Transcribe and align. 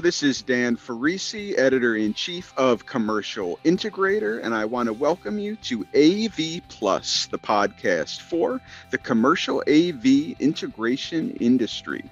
This 0.00 0.22
is 0.22 0.42
Dan 0.42 0.76
Ferrisi, 0.76 1.56
editor 1.58 1.94
in 1.96 2.14
chief 2.14 2.54
of 2.56 2.86
Commercial 2.86 3.58
Integrator, 3.64 4.42
and 4.42 4.54
I 4.54 4.64
want 4.64 4.86
to 4.86 4.92
welcome 4.92 5.38
you 5.38 5.56
to 5.56 5.86
AV 5.94 6.62
Plus, 6.68 7.26
the 7.26 7.38
podcast 7.38 8.20
for 8.20 8.60
the 8.90 8.98
commercial 8.98 9.62
AV 9.68 10.34
integration 10.40 11.32
industry. 11.32 12.04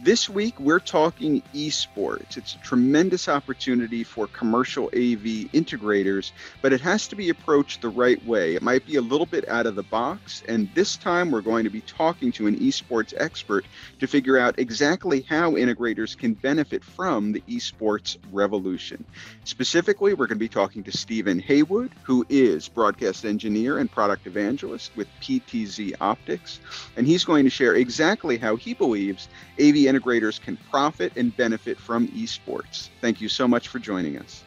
This 0.00 0.28
week, 0.28 0.60
we're 0.60 0.78
talking 0.78 1.42
esports. 1.52 2.36
It's 2.36 2.54
a 2.54 2.58
tremendous 2.58 3.28
opportunity 3.28 4.04
for 4.04 4.28
commercial 4.28 4.84
AV 4.86 5.50
integrators, 5.52 6.30
but 6.62 6.72
it 6.72 6.80
has 6.82 7.08
to 7.08 7.16
be 7.16 7.30
approached 7.30 7.82
the 7.82 7.88
right 7.88 8.24
way. 8.24 8.54
It 8.54 8.62
might 8.62 8.86
be 8.86 8.94
a 8.94 9.00
little 9.00 9.26
bit 9.26 9.48
out 9.48 9.66
of 9.66 9.74
the 9.74 9.82
box, 9.82 10.44
and 10.46 10.72
this 10.76 10.96
time 10.96 11.32
we're 11.32 11.40
going 11.40 11.64
to 11.64 11.70
be 11.70 11.80
talking 11.80 12.30
to 12.32 12.46
an 12.46 12.60
esports 12.60 13.12
expert 13.16 13.64
to 13.98 14.06
figure 14.06 14.38
out 14.38 14.60
exactly 14.60 15.22
how 15.22 15.54
integrators 15.54 16.16
can 16.16 16.34
benefit 16.34 16.84
from 16.84 17.32
the 17.32 17.40
esports 17.48 18.18
revolution. 18.30 19.04
Specifically, 19.42 20.14
we're 20.14 20.28
going 20.28 20.38
to 20.38 20.44
be 20.44 20.48
talking 20.48 20.84
to 20.84 20.96
Stephen 20.96 21.40
Haywood, 21.40 21.90
who 22.04 22.24
is 22.28 22.68
broadcast 22.68 23.24
engineer 23.24 23.78
and 23.78 23.90
product 23.90 24.28
evangelist 24.28 24.92
with 24.94 25.08
PTZ 25.20 25.96
Optics, 26.00 26.60
and 26.96 27.04
he's 27.04 27.24
going 27.24 27.42
to 27.42 27.50
share 27.50 27.74
exactly 27.74 28.38
how 28.38 28.54
he 28.54 28.74
believes 28.74 29.28
AV 29.60 29.87
integrators 29.88 30.40
can 30.40 30.56
profit 30.70 31.12
and 31.16 31.36
benefit 31.36 31.78
from 31.78 32.08
esports. 32.08 32.90
Thank 33.00 33.20
you 33.20 33.28
so 33.28 33.48
much 33.48 33.68
for 33.68 33.78
joining 33.78 34.18
us. 34.18 34.44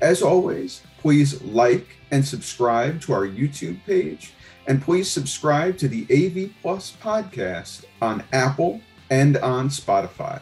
As 0.00 0.22
always, 0.22 0.82
please 0.98 1.42
like 1.42 1.96
and 2.10 2.24
subscribe 2.24 3.00
to 3.02 3.12
our 3.12 3.26
YouTube 3.26 3.78
page, 3.84 4.32
and 4.66 4.82
please 4.82 5.10
subscribe 5.10 5.78
to 5.78 5.88
the 5.88 6.06
AV 6.10 6.50
Plus 6.62 6.96
podcast 7.02 7.84
on 8.00 8.22
Apple 8.32 8.80
and 9.10 9.36
on 9.38 9.68
Spotify. 9.68 10.40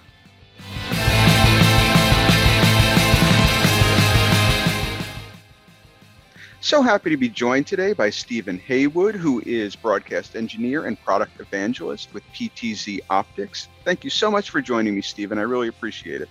So 6.65 6.81
happy 6.81 7.11
to 7.11 7.19
be 7.19 7.29
joined 7.29 7.67
today 7.67 7.93
by 7.93 8.09
Stephen 8.09 8.59
Haywood, 8.61 9.15
who 9.15 9.43
is 9.45 9.77
broadcast 9.77 10.35
engineer 10.35 10.87
and 10.87 10.99
product 10.99 11.39
evangelist 11.39 12.15
with 12.15 12.23
PTZ 12.33 13.01
Optics. 13.11 13.69
Thank 13.85 14.03
you 14.03 14.09
so 14.09 14.31
much 14.31 14.49
for 14.49 14.63
joining 14.63 14.95
me, 14.95 15.03
Stephen. 15.03 15.37
I 15.37 15.43
really 15.43 15.69
appreciate 15.69 16.23
it. 16.23 16.29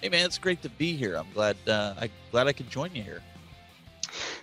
Hey 0.00 0.10
man, 0.10 0.26
it's 0.26 0.38
great 0.38 0.62
to 0.62 0.68
be 0.68 0.94
here. 0.94 1.16
I'm 1.16 1.28
glad 1.32 1.56
uh, 1.66 1.94
I 1.98 2.08
glad 2.30 2.46
I 2.46 2.52
could 2.52 2.70
join 2.70 2.94
you 2.94 3.02
here. 3.02 3.20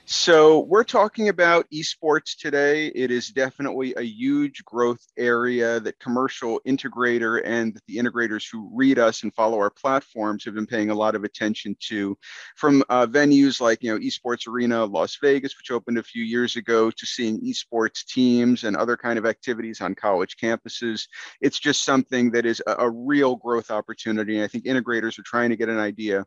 So, 0.05 0.59
we're 0.61 0.83
talking 0.83 1.29
about 1.29 1.69
esports 1.71 2.35
today. 2.37 2.87
It 2.87 3.11
is 3.11 3.29
definitely 3.29 3.93
a 3.95 4.01
huge 4.01 4.63
growth 4.65 5.05
area 5.17 5.79
that 5.79 5.99
commercial 5.99 6.59
integrator 6.67 7.41
and 7.45 7.79
the 7.87 7.97
integrators 7.97 8.45
who 8.51 8.69
read 8.73 8.99
us 8.99 9.23
and 9.23 9.33
follow 9.33 9.57
our 9.59 9.69
platforms 9.69 10.43
have 10.43 10.53
been 10.53 10.65
paying 10.65 10.89
a 10.89 10.95
lot 10.95 11.15
of 11.15 11.23
attention 11.23 11.77
to. 11.87 12.17
From 12.57 12.83
uh, 12.89 13.07
venues 13.07 13.61
like, 13.61 13.81
you 13.81 13.93
know, 13.93 13.99
Esports 13.99 14.47
Arena 14.47 14.83
Las 14.85 15.17
Vegas, 15.21 15.57
which 15.57 15.71
opened 15.71 15.97
a 15.97 16.03
few 16.03 16.23
years 16.23 16.55
ago, 16.57 16.91
to 16.91 17.05
seeing 17.05 17.39
esports 17.41 18.05
teams 18.05 18.63
and 18.65 18.75
other 18.75 18.97
kind 18.97 19.17
of 19.17 19.25
activities 19.25 19.81
on 19.81 19.95
college 19.95 20.35
campuses. 20.35 21.07
It's 21.39 21.59
just 21.59 21.85
something 21.85 22.31
that 22.31 22.45
is 22.45 22.61
a, 22.67 22.75
a 22.79 22.89
real 22.89 23.37
growth 23.37 23.71
opportunity. 23.71 24.35
And 24.35 24.43
I 24.43 24.47
think 24.47 24.65
integrators 24.65 25.17
are 25.19 25.23
trying 25.25 25.51
to 25.51 25.55
get 25.55 25.69
an 25.69 25.79
idea 25.79 26.25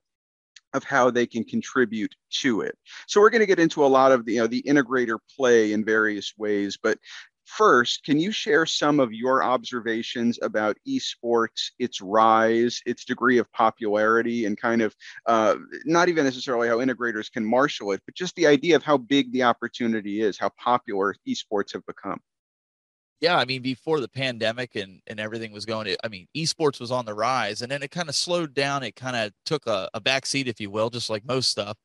of 0.74 0.84
how 0.84 1.10
they 1.10 1.26
can 1.26 1.44
contribute 1.44 2.14
to 2.30 2.60
it. 2.60 2.76
So 3.06 3.20
we're 3.20 3.30
going 3.30 3.40
to 3.40 3.46
get 3.46 3.60
into 3.60 3.84
a 3.84 3.86
lot 3.86 4.12
of 4.12 4.26
the, 4.26 4.34
you 4.34 4.40
know, 4.40 4.46
the 4.46 4.62
integrator 4.62 5.18
play 5.36 5.72
in 5.72 5.84
various 5.84 6.34
ways, 6.36 6.76
but 6.82 6.98
first, 7.46 8.04
can 8.04 8.18
you 8.18 8.32
share 8.32 8.66
some 8.66 9.00
of 9.00 9.12
your 9.12 9.42
observations 9.42 10.38
about 10.42 10.76
esports, 10.88 11.70
its 11.78 12.00
rise, 12.00 12.80
its 12.86 13.04
degree 13.04 13.38
of 13.38 13.50
popularity, 13.52 14.46
and 14.46 14.60
kind 14.60 14.82
of 14.82 14.94
uh, 15.26 15.56
not 15.84 16.08
even 16.08 16.24
necessarily 16.24 16.68
how 16.68 16.78
integrators 16.78 17.30
can 17.30 17.44
marshal 17.44 17.92
it, 17.92 18.00
but 18.06 18.14
just 18.14 18.34
the 18.36 18.46
idea 18.46 18.76
of 18.76 18.82
how 18.82 18.96
big 18.96 19.30
the 19.32 19.42
opportunity 19.42 20.20
is, 20.20 20.38
how 20.38 20.50
popular 20.58 21.14
esports 21.28 21.72
have 21.72 21.84
become? 21.86 22.20
Yeah, 23.20 23.36
I 23.36 23.44
mean, 23.44 23.62
before 23.62 24.00
the 24.00 24.08
pandemic 24.08 24.74
and, 24.74 25.00
and 25.06 25.18
everything 25.18 25.52
was 25.52 25.64
going, 25.64 25.94
I 26.04 26.08
mean, 26.08 26.26
esports 26.36 26.80
was 26.80 26.90
on 26.90 27.04
the 27.04 27.14
rise 27.14 27.62
and 27.62 27.70
then 27.70 27.82
it 27.82 27.90
kind 27.90 28.08
of 28.08 28.14
slowed 28.14 28.54
down. 28.54 28.82
It 28.82 28.96
kind 28.96 29.16
of 29.16 29.32
took 29.46 29.66
a, 29.66 29.88
a 29.94 30.00
back 30.00 30.26
seat, 30.26 30.48
if 30.48 30.60
you 30.60 30.70
will, 30.70 30.90
just 30.90 31.10
like 31.10 31.24
most 31.24 31.50
stuff. 31.50 31.76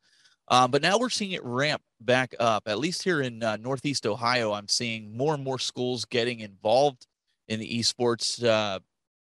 Um, 0.49 0.71
but 0.71 0.81
now 0.81 0.97
we're 0.97 1.09
seeing 1.09 1.31
it 1.31 1.43
ramp 1.43 1.81
back 2.01 2.33
up. 2.39 2.63
At 2.67 2.79
least 2.79 3.03
here 3.03 3.21
in 3.21 3.43
uh, 3.43 3.57
Northeast 3.57 4.07
Ohio, 4.07 4.51
I'm 4.51 4.67
seeing 4.67 5.15
more 5.15 5.33
and 5.33 5.43
more 5.43 5.59
schools 5.59 6.05
getting 6.05 6.39
involved 6.39 7.05
in 7.47 7.59
the 7.59 7.79
esports 7.79 8.43
uh, 8.43 8.79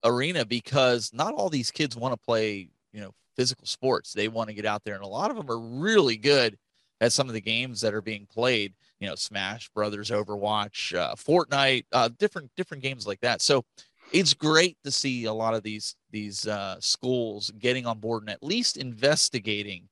arena 0.05 0.45
because 0.45 1.11
not 1.15 1.35
all 1.35 1.49
these 1.49 1.71
kids 1.71 1.97
want 1.97 2.13
to 2.13 2.25
play, 2.25 2.69
you 2.93 3.01
know, 3.01 3.13
physical 3.35 3.67
sports. 3.67 4.13
They 4.13 4.29
want 4.29 4.49
to 4.49 4.55
get 4.55 4.67
out 4.67 4.85
there, 4.85 4.95
and 4.95 5.05
a 5.05 5.09
lot 5.09 5.31
of 5.31 5.37
them 5.37 5.51
are 5.51 5.59
really 5.59 6.17
good 6.17 6.59
at 7.01 7.13
some 7.13 7.29
of 7.29 7.35
the 7.35 7.41
games 7.41 7.81
that 7.81 7.95
are 7.95 8.03
being 8.03 8.27
played 8.27 8.75
you 9.01 9.09
know 9.09 9.15
smash 9.15 9.69
brothers 9.71 10.11
overwatch 10.11 10.97
uh, 10.97 11.15
fortnite 11.15 11.85
uh, 11.93 12.09
different 12.19 12.51
different 12.57 12.83
games 12.83 13.07
like 13.07 13.21
that 13.21 13.41
so 13.43 13.65
it's 14.13 14.35
great 14.35 14.77
to 14.85 14.91
see 14.91 15.25
a 15.25 15.33
lot 15.33 15.55
of 15.55 15.63
these 15.63 15.97
these 16.11 16.47
uh, 16.47 16.77
schools 16.81 17.51
getting 17.59 17.87
on 17.87 17.99
board 17.99 18.23
and 18.23 18.31
at 18.31 18.43
least 18.43 18.77
investigating 18.77 19.89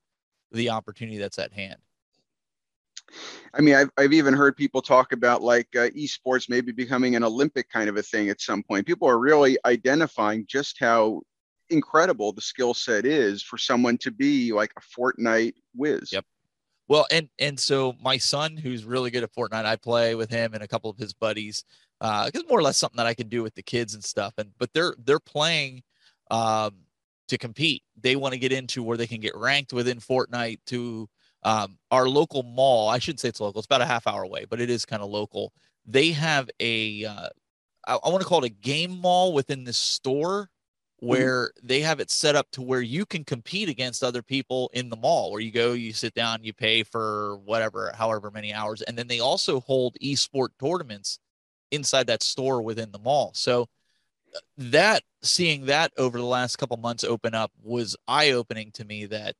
the 0.53 0.71
opportunity 0.71 1.19
that's 1.19 1.39
at 1.39 1.53
hand 1.53 1.79
I 3.53 3.61
mean, 3.61 3.75
I've, 3.75 3.91
I've 3.97 4.13
even 4.13 4.35
heard 4.35 4.57
people 4.57 4.83
talk 4.83 5.13
about 5.13 5.43
like 5.43 5.69
uh, 5.77 5.91
esports 5.91 6.49
maybe 6.49 6.73
becoming 6.73 7.17
an 7.17 7.23
Olympic 7.23 7.71
kind 7.71 7.89
of 7.89 7.97
a 7.97 8.03
thing 8.03 8.29
at 8.29 8.41
some 8.41 8.63
point. 8.63 8.87
People 8.87 9.09
are 9.09 9.19
really 9.19 9.57
identifying 9.65 10.45
just 10.47 10.79
how 10.81 11.21
incredible 11.71 12.33
the 12.33 12.41
skill 12.41 12.75
set 12.75 13.07
is 13.07 13.43
for 13.43 13.59
someone 13.59 13.99
to 13.99 14.11
be 14.11 14.53
like 14.53 14.73
a 14.77 14.81
Fortnite 14.81 15.55
whiz. 15.75 16.13
Yep. 16.13 16.25
Well, 16.89 17.07
and 17.11 17.29
and 17.39 17.59
so 17.59 17.95
my 18.03 18.19
son, 18.19 18.57
who's 18.57 18.85
really 18.85 19.11
good 19.11 19.23
at 19.23 19.35
Fortnite, 19.35 19.65
I 19.65 19.77
play 19.77 20.15
with 20.15 20.31
him 20.31 20.55
and 20.55 20.63
a 20.63 20.69
couple 20.69 20.91
of 20.91 20.99
his 20.99 21.15
buddies. 21.15 21.65
Uh, 22.01 22.31
it's 22.33 22.49
more 22.49 22.59
or 22.59 22.63
less 22.63 22.77
something 22.77 22.99
that 22.99 23.07
I 23.07 23.15
can 23.15 23.29
do 23.29 23.43
with 23.43 23.55
the 23.55 23.63
kids 23.63 23.95
and 23.95 24.05
stuff. 24.05 24.35
And 24.39 24.51
but 24.59 24.71
they're 24.75 24.95
they're 25.05 25.21
playing 25.21 25.83
um, 26.31 26.75
to 27.29 27.39
compete. 27.39 27.83
They 28.01 28.17
want 28.17 28.35
to 28.35 28.41
get 28.41 28.53
into 28.53 28.83
where 28.83 28.97
they 28.97 29.07
can 29.07 29.21
get 29.21 29.37
ranked 29.37 29.73
within 29.73 29.99
Fortnite. 29.99 30.59
To 30.67 31.09
um, 31.43 31.79
our 31.91 32.09
local 32.09 32.43
mall, 32.43 32.89
I 32.89 32.99
shouldn't 32.99 33.21
say 33.21 33.29
it's 33.29 33.41
local. 33.41 33.61
It's 33.61 33.67
about 33.67 33.81
a 33.81 33.87
half 33.87 34.07
hour 34.07 34.23
away, 34.23 34.45
but 34.49 34.61
it 34.61 34.69
is 34.71 34.85
kind 34.85 35.03
of 35.03 35.09
local. 35.11 35.53
They 35.87 36.13
have 36.13 36.51
a 36.61 37.05
uh, 37.07 37.29
I, 37.87 37.99
I 38.05 38.09
want 38.11 38.21
to 38.21 38.29
call 38.29 38.45
it 38.45 38.47
a 38.47 38.55
game 38.55 39.01
mall 39.01 39.33
within 39.33 39.65
this 39.65 39.79
store. 39.79 40.51
Where 41.05 41.49
mm-hmm. 41.49 41.67
they 41.67 41.81
have 41.81 42.01
it 42.01 42.11
set 42.11 42.37
up 42.37 42.51
to 42.51 42.63
where 42.63 42.81
you 42.81 43.05
can 43.05 43.25
compete 43.25 43.69
against 43.69 44.03
other 44.03 44.23
people 44.23 44.71
in 44.75 44.89
the 44.89 44.97
mall 44.97 45.31
where 45.31 45.41
you 45.41 45.51
go 45.51 45.73
you 45.73 45.93
sit 45.93 46.15
down 46.15 46.43
you 46.43 46.53
pay 46.53 46.83
for 46.83 47.37
whatever 47.45 47.93
however 47.97 48.31
many 48.31 48.53
hours 48.53 48.83
and 48.83 48.97
then 48.97 49.07
they 49.07 49.21
also 49.21 49.61
hold 49.61 49.97
esport 50.03 50.49
tournaments 50.59 51.19
inside 51.75 52.07
that 52.07 52.23
store 52.23 52.63
within 52.63 52.93
the 52.93 52.99
mall. 52.99 53.33
So 53.35 53.69
uh, 54.35 54.39
that 54.57 55.03
seeing 55.23 55.67
that 55.67 55.93
over 55.99 56.19
the 56.19 56.25
last 56.25 56.57
couple 56.57 56.77
months 56.77 57.05
open 57.05 57.35
up 57.35 57.53
was 57.63 57.97
eye 58.09 58.31
opening 58.31 58.71
to 58.73 58.85
me 58.85 59.07
that 59.07 59.35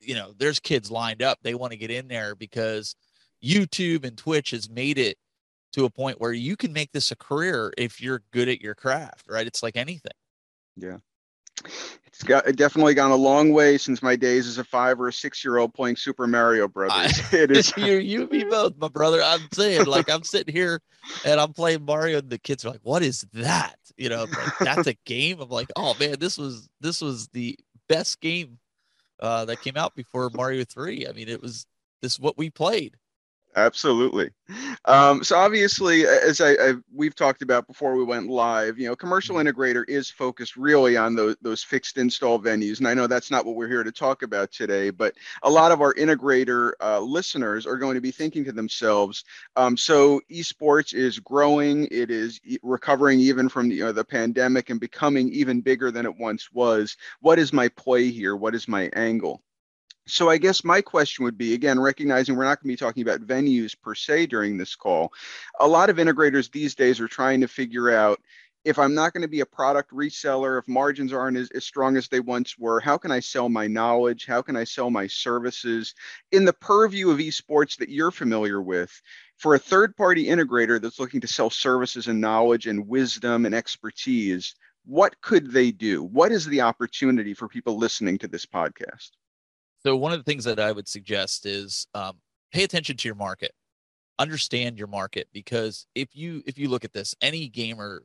you 0.00 0.14
know 0.14 0.32
there's 0.36 0.60
kids 0.60 0.90
lined 0.90 1.22
up. 1.22 1.38
They 1.42 1.54
want 1.54 1.72
to 1.72 1.78
get 1.78 1.90
in 1.90 2.08
there 2.08 2.34
because 2.34 2.94
youtube 3.40 4.04
and 4.04 4.18
twitch 4.18 4.50
has 4.50 4.68
made 4.68 4.98
it 4.98 5.16
to 5.72 5.84
a 5.84 5.90
point 5.90 6.20
where 6.20 6.32
you 6.32 6.56
can 6.56 6.72
make 6.72 6.90
this 6.90 7.12
a 7.12 7.16
career 7.16 7.72
if 7.78 8.00
you're 8.00 8.24
good 8.32 8.48
at 8.48 8.60
your 8.60 8.74
craft 8.74 9.26
right? 9.28 9.46
It's 9.46 9.62
like 9.62 9.76
anything 9.76 10.10
yeah. 10.78 10.98
It's 12.06 12.22
got 12.22 12.44
definitely 12.56 12.94
gone 12.94 13.10
a 13.10 13.16
long 13.16 13.52
way 13.52 13.78
since 13.78 14.02
my 14.02 14.16
days 14.16 14.46
as 14.46 14.58
a 14.58 14.64
five 14.64 15.00
or 15.00 15.08
a 15.08 15.12
six 15.12 15.44
year 15.44 15.58
old 15.58 15.72
playing 15.72 15.96
Super 15.96 16.26
Mario 16.26 16.66
Brothers. 16.66 17.20
I, 17.32 17.36
it 17.36 17.50
is 17.50 17.72
you, 17.76 17.94
you, 17.94 18.26
me 18.28 18.44
both, 18.44 18.76
my 18.76 18.88
brother. 18.88 19.22
I'm 19.22 19.46
saying, 19.52 19.86
like, 19.86 20.10
I'm 20.10 20.24
sitting 20.24 20.52
here 20.52 20.80
and 21.24 21.40
I'm 21.40 21.52
playing 21.52 21.84
Mario, 21.84 22.18
and 22.18 22.30
the 22.30 22.38
kids 22.38 22.64
are 22.64 22.70
like, 22.70 22.80
"What 22.82 23.02
is 23.02 23.24
that?" 23.34 23.76
You 23.96 24.08
know, 24.08 24.24
like, 24.24 24.58
that's 24.60 24.88
a 24.88 24.94
game. 25.04 25.40
I'm 25.40 25.48
like, 25.48 25.68
"Oh 25.76 25.94
man, 26.00 26.16
this 26.18 26.38
was 26.38 26.68
this 26.80 27.00
was 27.00 27.28
the 27.28 27.56
best 27.88 28.20
game 28.20 28.58
uh, 29.20 29.44
that 29.44 29.60
came 29.62 29.76
out 29.76 29.94
before 29.94 30.30
Mario 30.34 30.64
Three. 30.64 31.06
I 31.06 31.12
mean, 31.12 31.28
it 31.28 31.40
was 31.40 31.66
this 32.02 32.14
is 32.14 32.20
what 32.20 32.38
we 32.38 32.50
played." 32.50 32.96
Absolutely. 33.58 34.30
Um, 34.84 35.24
so 35.24 35.36
obviously, 35.36 36.06
as 36.06 36.40
I, 36.40 36.52
I, 36.52 36.74
we've 36.94 37.16
talked 37.16 37.42
about 37.42 37.66
before 37.66 37.96
we 37.96 38.04
went 38.04 38.28
live, 38.28 38.78
you 38.78 38.86
know, 38.86 38.94
commercial 38.94 39.34
mm-hmm. 39.34 39.48
integrator 39.48 39.84
is 39.88 40.08
focused 40.08 40.56
really 40.56 40.96
on 40.96 41.16
those 41.16 41.34
those 41.42 41.64
fixed 41.64 41.98
install 41.98 42.38
venues, 42.38 42.78
and 42.78 42.86
I 42.86 42.94
know 42.94 43.08
that's 43.08 43.32
not 43.32 43.44
what 43.44 43.56
we're 43.56 43.68
here 43.68 43.82
to 43.82 43.90
talk 43.90 44.22
about 44.22 44.52
today. 44.52 44.90
But 44.90 45.16
a 45.42 45.50
lot 45.50 45.72
of 45.72 45.80
our 45.80 45.92
integrator 45.94 46.70
uh, 46.80 47.00
listeners 47.00 47.66
are 47.66 47.76
going 47.76 47.96
to 47.96 48.00
be 48.00 48.12
thinking 48.12 48.44
to 48.44 48.52
themselves, 48.52 49.24
um, 49.56 49.76
so 49.76 50.20
esports 50.30 50.94
is 50.94 51.18
growing, 51.18 51.88
it 51.90 52.10
is 52.10 52.40
recovering 52.62 53.18
even 53.18 53.48
from 53.48 53.72
you 53.72 53.84
know, 53.84 53.92
the 53.92 54.04
pandemic 54.04 54.70
and 54.70 54.78
becoming 54.78 55.32
even 55.32 55.60
bigger 55.60 55.90
than 55.90 56.06
it 56.06 56.16
once 56.16 56.52
was. 56.52 56.96
What 57.20 57.40
is 57.40 57.52
my 57.52 57.68
play 57.70 58.08
here? 58.10 58.36
What 58.36 58.54
is 58.54 58.68
my 58.68 58.88
angle? 58.94 59.42
So 60.08 60.30
I 60.30 60.38
guess 60.38 60.64
my 60.64 60.80
question 60.80 61.24
would 61.24 61.36
be 61.36 61.52
again, 61.52 61.78
recognizing 61.78 62.34
we're 62.34 62.44
not 62.44 62.62
going 62.62 62.70
to 62.70 62.72
be 62.72 62.76
talking 62.76 63.02
about 63.02 63.26
venues 63.26 63.78
per 63.78 63.94
se 63.94 64.26
during 64.26 64.56
this 64.56 64.74
call. 64.74 65.12
A 65.60 65.68
lot 65.68 65.90
of 65.90 65.98
integrators 65.98 66.50
these 66.50 66.74
days 66.74 66.98
are 66.98 67.08
trying 67.08 67.42
to 67.42 67.48
figure 67.48 67.90
out 67.90 68.18
if 68.64 68.78
I'm 68.78 68.94
not 68.94 69.12
going 69.12 69.22
to 69.22 69.28
be 69.28 69.40
a 69.40 69.46
product 69.46 69.92
reseller, 69.92 70.58
if 70.58 70.66
margins 70.66 71.12
aren't 71.12 71.36
as, 71.36 71.50
as, 71.50 71.64
strong 71.64 71.96
as 71.96 72.08
they 72.08 72.20
once 72.20 72.58
were, 72.58 72.80
how 72.80 72.96
can 72.98 73.10
I 73.10 73.20
sell 73.20 73.48
my 73.48 73.66
knowledge? 73.66 74.26
How 74.26 74.42
can 74.42 74.56
I 74.56 74.64
sell 74.64 74.90
my 74.90 75.06
services 75.06 75.94
in 76.32 76.44
the 76.44 76.52
purview 76.52 77.10
of 77.10 77.18
esports 77.18 77.76
that 77.78 77.88
you're 77.88 78.10
familiar 78.10 78.60
with? 78.60 78.90
For 79.36 79.54
a 79.54 79.58
third 79.58 79.96
party 79.96 80.26
integrator 80.26 80.80
that's 80.80 80.98
looking 80.98 81.20
to 81.20 81.28
sell 81.28 81.50
services 81.50 82.08
and 82.08 82.20
knowledge 82.20 82.66
and 82.66 82.88
wisdom 82.88 83.46
and 83.46 83.54
expertise, 83.54 84.54
what 84.84 85.20
could 85.20 85.50
they 85.52 85.70
do? 85.70 86.02
What 86.02 86.32
is 86.32 86.46
the 86.46 86.62
opportunity 86.62 87.34
for 87.34 87.46
people 87.46 87.76
listening 87.76 88.18
to 88.18 88.28
this 88.28 88.46
podcast? 88.46 89.10
So, 89.88 89.96
one 89.96 90.12
of 90.12 90.18
the 90.18 90.24
things 90.30 90.44
that 90.44 90.60
I 90.60 90.70
would 90.70 90.86
suggest 90.86 91.46
is 91.46 91.86
um, 91.94 92.18
pay 92.52 92.62
attention 92.62 92.98
to 92.98 93.08
your 93.08 93.14
market 93.14 93.52
understand 94.18 94.78
your 94.78 94.88
market 94.88 95.28
because 95.32 95.86
if 95.94 96.14
you 96.14 96.42
if 96.44 96.58
you 96.58 96.68
look 96.68 96.84
at 96.84 96.92
this 96.92 97.14
any 97.22 97.48
gamer 97.48 98.02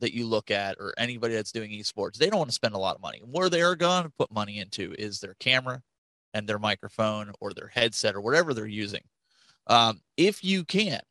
that 0.00 0.12
you 0.12 0.26
look 0.26 0.50
at 0.50 0.76
or 0.80 0.92
anybody 0.98 1.32
that's 1.34 1.52
doing 1.52 1.70
esports, 1.70 2.16
they 2.16 2.28
don't 2.28 2.38
want 2.38 2.50
to 2.50 2.54
spend 2.54 2.74
a 2.74 2.78
lot 2.78 2.96
of 2.96 3.02
money. 3.02 3.20
Where 3.24 3.48
they're 3.48 3.76
going 3.76 4.02
to 4.02 4.12
put 4.18 4.32
money 4.32 4.58
into 4.58 4.96
is 4.98 5.20
their 5.20 5.36
camera 5.38 5.80
and 6.34 6.48
their 6.48 6.58
microphone 6.58 7.30
or 7.40 7.52
their 7.52 7.68
headset 7.68 8.16
or 8.16 8.20
whatever 8.20 8.52
they're 8.52 8.66
using. 8.66 9.02
Um, 9.68 10.00
if 10.16 10.42
you 10.42 10.64
can, 10.64 11.02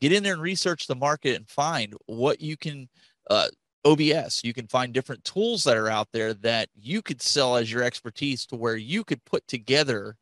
get 0.00 0.10
in 0.10 0.24
there 0.24 0.32
and 0.32 0.42
research 0.42 0.88
the 0.88 0.96
market 0.96 1.36
and 1.36 1.48
find 1.48 1.94
what 2.06 2.40
you 2.40 2.56
can. 2.56 2.88
Uh, 3.30 3.46
OBS, 3.84 4.42
you 4.44 4.54
can 4.54 4.66
find 4.66 4.92
different 4.92 5.24
tools 5.24 5.64
that 5.64 5.76
are 5.76 5.90
out 5.90 6.08
there 6.12 6.32
that 6.34 6.68
you 6.74 7.02
could 7.02 7.20
sell 7.20 7.56
as 7.56 7.70
your 7.70 7.82
expertise 7.82 8.46
to 8.46 8.56
where 8.56 8.76
you 8.76 9.04
could 9.04 9.24
put 9.24 9.46
together 9.46 10.16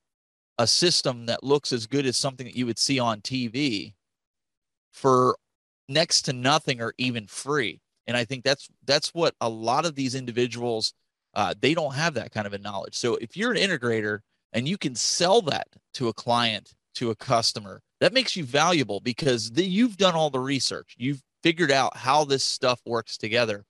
a 0.58 0.66
system 0.66 1.26
that 1.26 1.44
looks 1.44 1.72
as 1.72 1.86
good 1.86 2.06
as 2.06 2.16
something 2.16 2.46
that 2.46 2.56
you 2.56 2.66
would 2.66 2.78
see 2.78 2.98
on 2.98 3.20
TV 3.20 3.94
for 4.92 5.36
next 5.88 6.22
to 6.22 6.32
nothing 6.32 6.80
or 6.80 6.92
even 6.98 7.26
free. 7.26 7.80
And 8.06 8.16
I 8.16 8.24
think 8.24 8.44
that's 8.44 8.68
that's 8.84 9.14
what 9.14 9.34
a 9.40 9.48
lot 9.48 9.86
of 9.86 9.94
these 9.94 10.14
individuals 10.14 10.92
uh, 11.34 11.54
they 11.60 11.72
don't 11.74 11.94
have 11.94 12.14
that 12.14 12.32
kind 12.32 12.46
of 12.46 12.52
a 12.52 12.58
knowledge. 12.58 12.96
So 12.96 13.16
if 13.16 13.36
you're 13.36 13.52
an 13.52 13.56
integrator 13.56 14.20
and 14.52 14.68
you 14.68 14.76
can 14.76 14.94
sell 14.94 15.40
that 15.42 15.68
to 15.94 16.08
a 16.08 16.12
client, 16.12 16.74
to 16.96 17.10
a 17.10 17.16
customer, 17.16 17.80
that 18.00 18.12
makes 18.12 18.36
you 18.36 18.44
valuable 18.44 19.00
because 19.00 19.50
the, 19.50 19.64
you've 19.64 19.96
done 19.96 20.14
all 20.14 20.28
the 20.28 20.40
research. 20.40 20.94
You've 20.98 21.22
figured 21.42 21.70
out 21.70 21.96
how 21.96 22.24
this 22.24 22.44
stuff 22.44 22.80
works 22.86 23.16
together. 23.16 23.64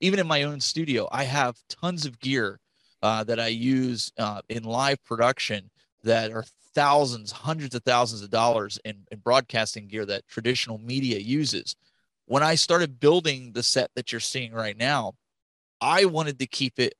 Even 0.00 0.18
in 0.18 0.26
my 0.26 0.42
own 0.42 0.60
studio, 0.60 1.08
I 1.10 1.24
have 1.24 1.56
tons 1.68 2.04
of 2.06 2.20
gear 2.20 2.60
uh, 3.02 3.24
that 3.24 3.40
I 3.40 3.48
use 3.48 4.12
uh, 4.18 4.40
in 4.48 4.64
live 4.64 5.02
production 5.04 5.70
that 6.02 6.32
are 6.32 6.44
thousands, 6.74 7.32
hundreds 7.32 7.74
of 7.74 7.82
thousands 7.84 8.22
of 8.22 8.30
dollars 8.30 8.78
in, 8.84 9.06
in 9.10 9.18
broadcasting 9.20 9.86
gear 9.86 10.04
that 10.06 10.26
traditional 10.28 10.78
media 10.78 11.18
uses. 11.18 11.76
When 12.26 12.42
I 12.42 12.54
started 12.54 13.00
building 13.00 13.52
the 13.52 13.62
set 13.62 13.90
that 13.94 14.10
you're 14.10 14.20
seeing 14.20 14.52
right 14.52 14.76
now, 14.76 15.14
I 15.80 16.06
wanted 16.06 16.38
to 16.38 16.46
keep 16.46 16.78
it 16.78 16.94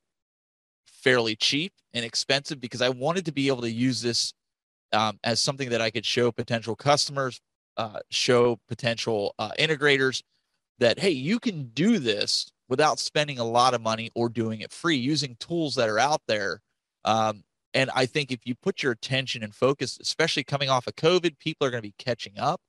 fairly 0.85 1.35
cheap 1.35 1.73
and 1.93 2.05
expensive 2.05 2.59
because 2.59 2.81
I 2.81 2.89
wanted 2.89 3.25
to 3.25 3.31
be 3.31 3.47
able 3.47 3.61
to 3.61 3.71
use 3.71 4.01
this 4.01 4.33
um, 4.91 5.19
as 5.23 5.41
something 5.41 5.69
that 5.69 5.81
I 5.81 5.91
could 5.91 6.05
show 6.05 6.31
potential 6.31 6.75
customers, 6.75 7.41
uh, 7.77 7.99
show 8.09 8.59
potential 8.67 9.35
uh, 9.39 9.51
integrators 9.59 10.21
that, 10.79 10.99
hey, 10.99 11.11
you 11.11 11.39
can 11.39 11.69
do 11.73 11.99
this 11.99 12.51
without 12.67 12.99
spending 12.99 13.39
a 13.39 13.43
lot 13.43 13.73
of 13.73 13.81
money 13.81 14.11
or 14.15 14.29
doing 14.29 14.61
it 14.61 14.71
free 14.71 14.97
using 14.97 15.35
tools 15.39 15.75
that 15.75 15.89
are 15.89 15.99
out 15.99 16.21
there 16.27 16.61
um, 17.05 17.43
and 17.73 17.89
I 17.93 18.05
think 18.05 18.31
if 18.31 18.39
you 18.45 18.55
put 18.55 18.81
your 18.81 18.93
attention 18.93 19.43
and 19.43 19.53
focus, 19.53 19.97
especially 20.01 20.43
coming 20.43 20.69
off 20.69 20.87
of 20.87 20.95
COVID, 20.95 21.37
people 21.39 21.67
are 21.67 21.69
going 21.69 21.83
to 21.83 21.87
be 21.87 21.93
catching 21.97 22.39
up. 22.39 22.59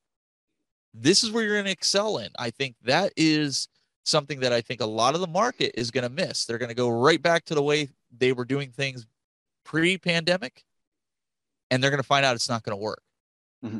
This 0.93 1.23
is 1.23 1.31
where 1.31 1.43
you're 1.45 1.55
going 1.55 1.67
to 1.67 1.71
excel 1.71 2.19
in. 2.19 2.29
I 2.39 2.51
think 2.51 2.77
that 2.83 3.13
is 3.17 3.69
something 4.05 4.41
that 4.41 4.53
I 4.53 4.61
think 4.61 4.81
a 4.81 4.87
lot 4.87 5.15
of 5.15 5.21
the 5.21 5.27
market 5.27 5.73
is 5.81 5.91
going 5.91 6.03
to 6.03 6.11
miss. 6.11 6.45
They're 6.45 6.59
going 6.59 6.71
to 6.71 6.75
go 6.75 6.89
right 6.89 7.21
back 7.21 7.45
to 7.47 7.55
the 7.55 7.63
way 7.63 7.89
they 8.17 8.33
were 8.33 8.45
doing 8.45 8.71
things 8.71 9.07
pre 9.65 9.97
pandemic, 9.97 10.65
and 11.71 11.83
they're 11.83 11.91
going 11.91 12.03
to 12.03 12.07
find 12.07 12.25
out 12.25 12.35
it's 12.35 12.49
not 12.49 12.63
going 12.63 12.77
to 12.77 12.83
work. 12.83 13.03
Mm-hmm. 13.65 13.79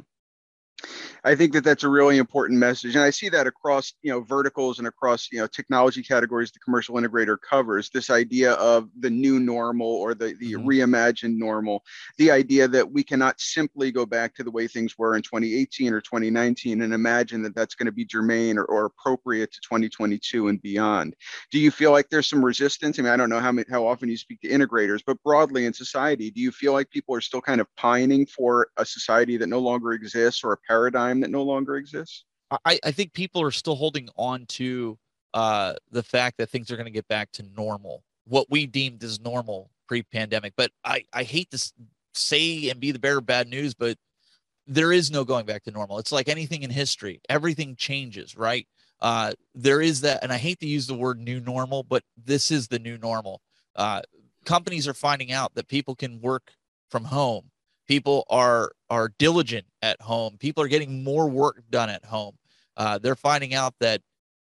I 1.25 1.35
think 1.35 1.53
that 1.53 1.65
that's 1.65 1.85
a 1.85 1.89
really 1.89 2.19
important 2.19 2.59
message, 2.59 2.95
and 2.95 3.05
I 3.05 3.11
see 3.11 3.29
that 3.31 3.47
across 3.47 3.95
you 4.03 4.13
know 4.13 4.21
verticals 4.21 4.79
and 4.79 4.87
across 4.87 5.29
you 5.33 5.39
know 5.39 5.47
technology 5.47 6.03
categories 6.03 6.53
the 6.53 6.61
commercial 6.61 6.97
integrator 6.97 7.37
covers. 7.41 7.91
This 7.91 8.11
idea 8.11 8.53
of 8.55 8.89
the 9.01 9.11
new 9.11 9.41
normal 9.41 9.89
or 9.89 10.15
the 10.15 10.35
the 10.39 10.53
mm-hmm. 10.53 10.69
reimagined 10.69 11.37
normal, 11.37 11.83
the 12.19 12.31
idea 12.31 12.69
that 12.69 12.91
we 12.91 13.03
cannot 13.03 13.41
simply 13.41 13.91
go 13.91 14.07
back 14.07 14.35
to 14.35 14.45
the 14.45 14.51
way 14.51 14.69
things 14.69 14.97
were 14.99 15.17
in 15.17 15.23
2018 15.23 15.93
or 15.93 16.01
2019 16.01 16.83
and 16.83 16.95
imagine 16.95 17.43
that 17.43 17.55
that's 17.55 17.75
going 17.75 17.87
to 17.87 17.93
be 17.93 18.05
germane 18.05 18.59
or, 18.59 18.65
or 18.65 18.87
appropriate 18.87 19.53
to 19.53 19.61
2022 19.61 20.49
and 20.49 20.63
beyond. 20.63 21.15
Do 21.51 21.59
you 21.59 21.71
feel 21.71 21.93
like 21.93 22.09
there's 22.09 22.29
some 22.29 22.45
resistance? 22.45 22.99
I 22.99 23.03
mean, 23.03 23.13
I 23.13 23.17
don't 23.17 23.31
know 23.31 23.41
how 23.41 23.53
many, 23.53 23.67
how 23.71 23.87
often 23.87 24.09
you 24.09 24.17
speak 24.17 24.41
to 24.43 24.49
integrators, 24.49 25.03
but 25.07 25.23
broadly 25.23 25.67
in 25.67 25.73
society, 25.73 26.31
do 26.31 26.41
you 26.41 26.51
feel 26.51 26.73
like 26.73 26.91
people 26.91 27.15
are 27.15 27.21
still 27.21 27.41
kind 27.41 27.61
of 27.61 27.67
pining 27.77 28.27
for 28.27 28.69
a 28.77 28.85
society 28.85 29.37
that 29.37 29.49
no 29.49 29.59
longer 29.59 29.93
exists 29.93 30.45
or 30.45 30.53
a 30.53 30.59
paradigm 30.77 31.21
that 31.21 31.31
no 31.31 31.43
longer 31.43 31.77
exists? 31.77 32.25
I, 32.65 32.79
I 32.85 32.93
think 32.93 33.13
people 33.13 33.43
are 33.43 33.51
still 33.51 33.75
holding 33.75 34.09
on 34.17 34.47
to 34.47 34.99
uh, 35.35 35.75
the 35.91 36.03
fact 36.03 36.39
that 36.39 36.51
things 36.51 36.71
are 36.71 36.77
going 36.77 36.87
to 36.87 36.93
get 36.93 37.09
back 37.09 37.33
to 37.33 37.45
normal, 37.57 38.05
what 38.27 38.47
we 38.51 38.67
deemed 38.67 39.03
as 39.03 39.21
normal 39.21 39.71
pre-pandemic. 39.89 40.53
But 40.57 40.71
I, 40.85 41.05
I 41.13 41.23
hate 41.25 41.51
to 41.51 41.73
say 42.15 42.71
and 42.71 42.79
be 42.79 42.93
the 42.93 42.99
bearer 42.99 43.19
of 43.19 43.27
bad 43.27 43.49
news, 43.49 43.75
but 43.75 43.97
there 44.67 44.93
is 44.93 45.11
no 45.11 45.25
going 45.25 45.47
back 45.47 45.65
to 45.65 45.71
normal. 45.71 45.99
It's 45.99 46.13
like 46.13 46.29
anything 46.29 46.63
in 46.63 46.71
history; 46.71 47.21
everything 47.29 47.77
changes, 47.77 48.37
right? 48.37 48.67
Uh, 49.01 49.33
there 49.55 49.81
is 49.81 50.01
that, 50.01 50.23
and 50.23 50.33
I 50.33 50.39
hate 50.39 50.61
to 50.61 50.67
use 50.67 50.87
the 50.87 50.95
word 50.95 51.19
new 51.19 51.41
normal, 51.41 51.83
but 51.83 52.03
this 52.17 52.51
is 52.51 52.69
the 52.69 52.79
new 52.79 52.97
normal. 52.99 53.43
Uh, 53.75 54.03
companies 54.45 54.89
are 54.89 54.95
finding 54.95 55.33
out 55.33 55.55
that 55.55 55.69
people 55.69 55.95
can 55.95 56.21
work 56.21 56.53
from 56.91 57.05
home 57.05 57.51
people 57.87 58.25
are 58.31 58.73
are 58.91 59.13
diligent 59.19 59.67
at 59.83 60.01
home. 60.01 60.37
People 60.39 60.63
are 60.63 60.69
getting 60.69 61.03
more 61.03 61.29
work 61.29 61.63
done 61.71 61.91
at 61.91 62.05
home. 62.05 62.37
Uh, 62.77 62.99
they're 62.99 63.17
finding 63.17 63.55
out 63.55 63.75
that 63.81 64.01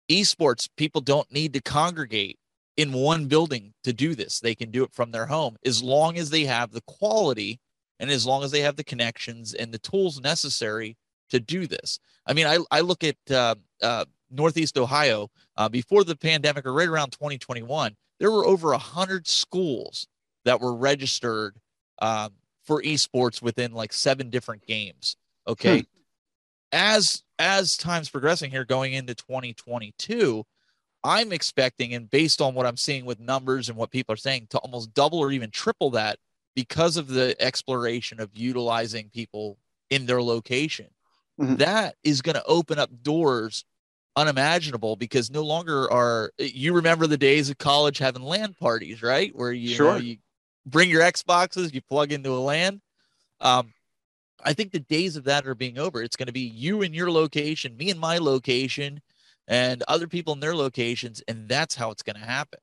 esports 0.10 0.70
people 0.78 1.02
don't 1.02 1.32
need 1.32 1.54
to 1.54 1.62
congregate 1.62 2.38
in 2.78 2.92
one 2.92 3.28
building 3.28 3.74
to 3.84 3.94
do 3.94 4.16
this. 4.16 4.40
They 4.40 4.56
can 4.56 4.72
do 4.72 4.84
it 4.84 4.94
from 4.94 5.12
their 5.12 5.26
home 5.26 5.58
as 5.66 5.84
long 5.84 6.18
as 6.18 6.30
they 6.30 6.46
have 6.46 6.72
the 6.72 6.82
quality 6.82 7.60
and 8.00 8.10
as 8.10 8.26
long 8.26 8.44
as 8.44 8.52
they 8.52 8.62
have 8.62 8.76
the 8.76 8.84
connections 8.84 9.54
and 9.54 9.72
the 9.72 9.80
tools 9.80 10.20
necessary 10.20 10.98
to 11.30 11.40
do 11.40 11.68
this. 11.68 12.00
I 12.26 12.34
mean 12.34 12.48
i, 12.48 12.58
I 12.72 12.82
look 12.82 13.04
at 13.04 13.18
uh, 13.30 13.56
uh, 13.82 14.06
northeast 14.32 14.78
ohio 14.78 15.30
uh, 15.58 15.70
before 15.70 16.04
the 16.04 16.16
pandemic 16.16 16.66
or 16.66 16.74
right 16.74 16.88
around 16.88 17.12
2021 17.12 17.96
there 18.20 18.32
were 18.32 18.46
over 18.46 18.70
100 18.70 19.28
schools 19.28 20.08
that 20.46 20.60
were 20.60 20.76
registered 20.76 21.58
um, 22.00 22.30
for 22.66 22.82
esports 22.82 23.42
within 23.42 23.74
like 23.74 23.94
seven 23.94 24.30
different 24.30 24.66
games. 24.66 25.18
Okay. 25.48 25.80
Hmm. 25.80 25.86
As 26.72 27.24
as 27.38 27.78
time's 27.78 28.10
progressing 28.10 28.50
here 28.50 28.66
going 28.66 28.94
into 28.94 29.14
2022, 29.14 30.46
I'm 31.04 31.32
expecting 31.32 31.94
and 31.94 32.10
based 32.10 32.42
on 32.42 32.56
what 32.56 32.66
I'm 32.66 32.78
seeing 32.78 33.06
with 33.06 33.20
numbers 33.20 33.70
and 33.70 33.78
what 33.78 33.92
people 33.92 34.14
are 34.14 34.18
saying 34.18 34.48
to 34.52 34.58
almost 34.60 34.94
double 34.94 35.20
or 35.20 35.32
even 35.32 35.52
triple 35.52 35.92
that 35.92 36.18
because 36.56 36.98
of 36.98 37.08
the 37.08 37.36
exploration 37.40 38.20
of 38.20 38.30
utilizing 38.34 39.10
people 39.10 39.58
in 39.90 40.06
their 40.06 40.22
location. 40.22 40.88
Mm-hmm. 41.40 41.56
That 41.56 41.96
is 42.04 42.22
going 42.22 42.36
to 42.36 42.46
open 42.46 42.80
up 42.80 42.90
doors 43.02 43.66
unimaginable 44.16 44.96
because 44.96 45.32
no 45.32 45.42
longer 45.42 45.92
are 45.92 46.32
you 46.38 46.74
remember 46.74 47.08
the 47.08 47.18
days 47.18 47.50
of 47.50 47.58
college 47.58 47.98
having 47.98 48.22
LAN 48.22 48.54
parties, 48.54 49.02
right? 49.02 49.36
Where 49.36 49.52
you, 49.52 49.76
sure. 49.76 49.94
know, 49.94 49.98
you 49.98 50.18
bring 50.66 50.90
your 50.90 51.02
Xboxes, 51.02 51.74
you 51.74 51.82
plug 51.82 52.12
into 52.12 52.32
a 52.32 52.40
LAN. 52.40 52.82
Um, 53.42 53.74
I 54.44 54.54
think 54.54 54.72
the 54.72 54.80
days 54.80 55.16
of 55.16 55.24
that 55.26 55.48
are 55.48 55.56
being 55.56 55.78
over. 55.78 56.02
It's 56.02 56.16
going 56.16 56.28
to 56.28 56.34
be 56.34 56.42
you 56.42 56.82
in 56.82 56.94
your 56.94 57.12
location, 57.12 57.78
me 57.78 57.90
in 57.90 57.98
my 57.98 58.18
location, 58.18 59.02
and 59.48 59.84
other 59.88 60.08
people 60.08 60.34
in 60.34 60.40
their 60.40 60.56
locations, 60.56 61.22
and 61.28 61.48
that's 61.48 61.76
how 61.76 61.92
it's 61.92 62.04
going 62.04 62.16
to 62.16 62.26
happen. 62.26 62.60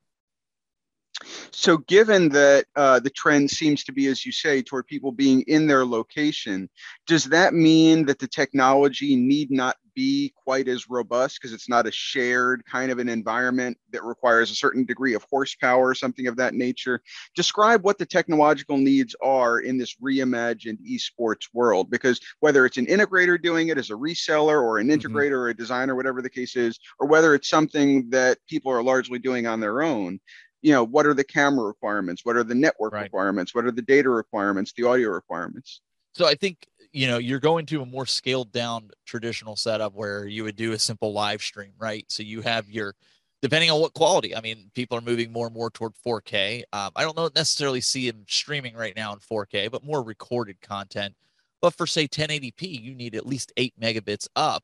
So, 1.51 1.77
given 1.77 2.29
that 2.29 2.65
uh, 2.75 2.99
the 2.99 3.09
trend 3.09 3.49
seems 3.49 3.83
to 3.85 3.91
be, 3.91 4.07
as 4.07 4.25
you 4.25 4.31
say, 4.31 4.61
toward 4.61 4.87
people 4.87 5.11
being 5.11 5.41
in 5.43 5.67
their 5.67 5.85
location, 5.85 6.69
does 7.07 7.25
that 7.25 7.53
mean 7.53 8.05
that 8.05 8.19
the 8.19 8.27
technology 8.27 9.15
need 9.15 9.51
not 9.51 9.77
be 9.93 10.33
quite 10.35 10.67
as 10.67 10.89
robust 10.89 11.39
because 11.39 11.53
it's 11.53 11.69
not 11.69 11.87
a 11.87 11.91
shared 11.91 12.63
kind 12.65 12.91
of 12.91 12.99
an 12.99 13.09
environment 13.09 13.77
that 13.91 14.03
requires 14.03 14.51
a 14.51 14.55
certain 14.55 14.85
degree 14.85 15.13
of 15.13 15.25
horsepower 15.29 15.89
or 15.89 15.95
something 15.95 16.27
of 16.27 16.35
that 16.37 16.53
nature. 16.53 17.01
Describe 17.35 17.83
what 17.83 17.97
the 17.97 18.05
technological 18.05 18.77
needs 18.77 19.15
are 19.21 19.59
in 19.59 19.77
this 19.77 19.95
reimagined 20.01 20.79
esports 20.87 21.47
world 21.53 21.89
because 21.89 22.19
whether 22.39 22.65
it's 22.65 22.77
an 22.77 22.85
integrator 22.85 23.41
doing 23.41 23.69
it 23.69 23.77
as 23.77 23.89
a 23.89 23.93
reseller 23.93 24.61
or 24.61 24.77
an 24.77 24.87
mm-hmm. 24.87 24.99
integrator 24.99 25.31
mm-hmm. 25.31 25.35
or 25.35 25.49
a 25.49 25.57
designer, 25.57 25.95
whatever 25.95 26.21
the 26.21 26.29
case 26.29 26.55
is, 26.55 26.79
or 26.99 27.07
whether 27.07 27.35
it's 27.35 27.49
something 27.49 28.09
that 28.09 28.37
people 28.47 28.71
are 28.71 28.83
largely 28.83 29.19
doing 29.19 29.47
on 29.47 29.59
their 29.59 29.81
own, 29.81 30.19
you 30.61 30.71
know, 30.71 30.83
what 30.83 31.05
are 31.05 31.13
the 31.13 31.23
camera 31.23 31.65
requirements? 31.65 32.23
What 32.23 32.35
are 32.35 32.43
the 32.43 32.55
network 32.55 32.93
right. 32.93 33.03
requirements? 33.03 33.55
What 33.55 33.65
are 33.65 33.71
the 33.71 33.81
data 33.81 34.09
requirements, 34.09 34.73
the 34.73 34.87
audio 34.87 35.09
requirements? 35.09 35.81
So 36.13 36.27
I 36.27 36.35
think 36.35 36.67
you 36.91 37.07
know 37.07 37.17
you're 37.17 37.39
going 37.39 37.65
to 37.67 37.81
a 37.81 37.85
more 37.85 38.05
scaled 38.05 38.51
down 38.51 38.89
traditional 39.05 39.55
setup 39.55 39.93
where 39.93 40.25
you 40.27 40.43
would 40.43 40.55
do 40.55 40.73
a 40.73 40.79
simple 40.79 41.13
live 41.13 41.41
stream 41.41 41.71
right 41.79 42.05
so 42.09 42.23
you 42.23 42.41
have 42.41 42.69
your 42.69 42.95
depending 43.41 43.71
on 43.71 43.79
what 43.79 43.93
quality 43.93 44.35
i 44.35 44.41
mean 44.41 44.69
people 44.75 44.97
are 44.97 45.01
moving 45.01 45.31
more 45.31 45.47
and 45.47 45.55
more 45.55 45.69
toward 45.69 45.93
4k 46.05 46.63
um, 46.73 46.91
i 46.95 47.03
don't 47.03 47.15
know 47.15 47.29
necessarily 47.35 47.81
see 47.81 48.09
them 48.09 48.25
streaming 48.27 48.75
right 48.75 48.95
now 48.95 49.13
in 49.13 49.19
4k 49.19 49.71
but 49.71 49.85
more 49.85 50.03
recorded 50.03 50.59
content 50.61 51.15
but 51.61 51.73
for 51.73 51.87
say 51.87 52.07
1080p 52.07 52.81
you 52.81 52.93
need 52.93 53.15
at 53.15 53.25
least 53.25 53.51
8 53.57 53.73
megabits 53.79 54.27
up 54.35 54.63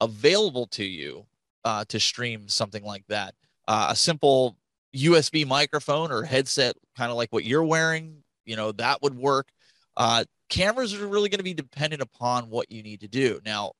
available 0.00 0.66
to 0.68 0.84
you 0.84 1.24
uh, 1.64 1.84
to 1.88 1.98
stream 1.98 2.48
something 2.48 2.84
like 2.84 3.04
that 3.08 3.34
uh, 3.68 3.88
a 3.90 3.96
simple 3.96 4.56
usb 4.94 5.46
microphone 5.46 6.12
or 6.12 6.22
headset 6.22 6.74
kind 6.96 7.10
of 7.10 7.16
like 7.16 7.32
what 7.32 7.44
you're 7.44 7.64
wearing 7.64 8.22
you 8.44 8.56
know 8.56 8.72
that 8.72 9.02
would 9.02 9.14
work 9.14 9.48
uh, 9.96 10.24
cameras 10.48 10.94
are 10.94 11.06
really 11.06 11.28
going 11.28 11.38
to 11.38 11.44
be 11.44 11.54
dependent 11.54 12.02
upon 12.02 12.50
what 12.50 12.70
you 12.70 12.82
need 12.82 13.00
to 13.00 13.08
do. 13.08 13.40
Now, 13.44 13.72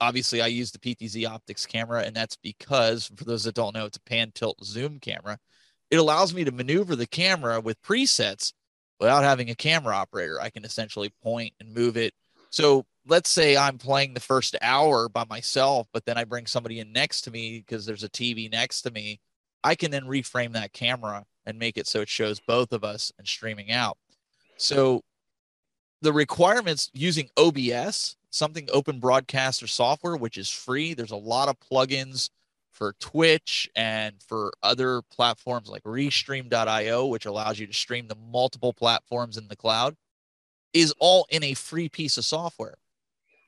obviously, 0.00 0.40
I 0.40 0.46
use 0.48 0.70
the 0.70 0.78
PTZ 0.78 1.28
Optics 1.28 1.66
camera, 1.66 2.02
and 2.02 2.14
that's 2.14 2.36
because, 2.36 3.10
for 3.16 3.24
those 3.24 3.44
that 3.44 3.54
don't 3.54 3.74
know, 3.74 3.86
it's 3.86 3.96
a 3.96 4.02
pan 4.02 4.32
tilt 4.34 4.64
zoom 4.64 4.98
camera. 4.98 5.38
It 5.90 5.96
allows 5.96 6.34
me 6.34 6.44
to 6.44 6.52
maneuver 6.52 6.94
the 6.96 7.06
camera 7.06 7.60
with 7.60 7.82
presets 7.82 8.52
without 8.98 9.24
having 9.24 9.50
a 9.50 9.54
camera 9.54 9.96
operator. 9.96 10.40
I 10.40 10.50
can 10.50 10.64
essentially 10.64 11.12
point 11.22 11.54
and 11.60 11.74
move 11.74 11.96
it. 11.96 12.12
So 12.50 12.84
let's 13.06 13.30
say 13.30 13.56
I'm 13.56 13.78
playing 13.78 14.14
the 14.14 14.20
first 14.20 14.56
hour 14.60 15.08
by 15.08 15.24
myself, 15.28 15.88
but 15.92 16.04
then 16.04 16.18
I 16.18 16.24
bring 16.24 16.46
somebody 16.46 16.80
in 16.80 16.92
next 16.92 17.22
to 17.22 17.30
me 17.30 17.58
because 17.58 17.86
there's 17.86 18.04
a 18.04 18.08
TV 18.08 18.50
next 18.50 18.82
to 18.82 18.90
me. 18.90 19.20
I 19.62 19.74
can 19.74 19.90
then 19.90 20.04
reframe 20.04 20.52
that 20.52 20.72
camera 20.72 21.24
and 21.46 21.58
make 21.58 21.76
it 21.76 21.86
so 21.86 22.00
it 22.00 22.08
shows 22.08 22.40
both 22.40 22.72
of 22.72 22.84
us 22.84 23.12
and 23.18 23.26
streaming 23.26 23.70
out. 23.70 23.98
So 24.56 25.02
the 26.02 26.12
requirements 26.12 26.90
using 26.92 27.28
OBS, 27.36 28.16
something 28.30 28.68
open 28.72 29.00
broadcaster 29.00 29.66
software, 29.66 30.16
which 30.16 30.38
is 30.38 30.50
free. 30.50 30.94
There's 30.94 31.10
a 31.10 31.16
lot 31.16 31.48
of 31.48 31.56
plugins 31.60 32.30
for 32.70 32.94
Twitch 33.00 33.68
and 33.76 34.14
for 34.26 34.52
other 34.62 35.02
platforms 35.10 35.68
like 35.68 35.82
Restream.io, 35.82 37.06
which 37.06 37.26
allows 37.26 37.58
you 37.58 37.66
to 37.66 37.74
stream 37.74 38.08
to 38.08 38.14
multiple 38.14 38.72
platforms 38.72 39.36
in 39.36 39.48
the 39.48 39.56
cloud, 39.56 39.96
is 40.72 40.94
all 40.98 41.26
in 41.30 41.44
a 41.44 41.54
free 41.54 41.88
piece 41.88 42.16
of 42.16 42.24
software. 42.24 42.76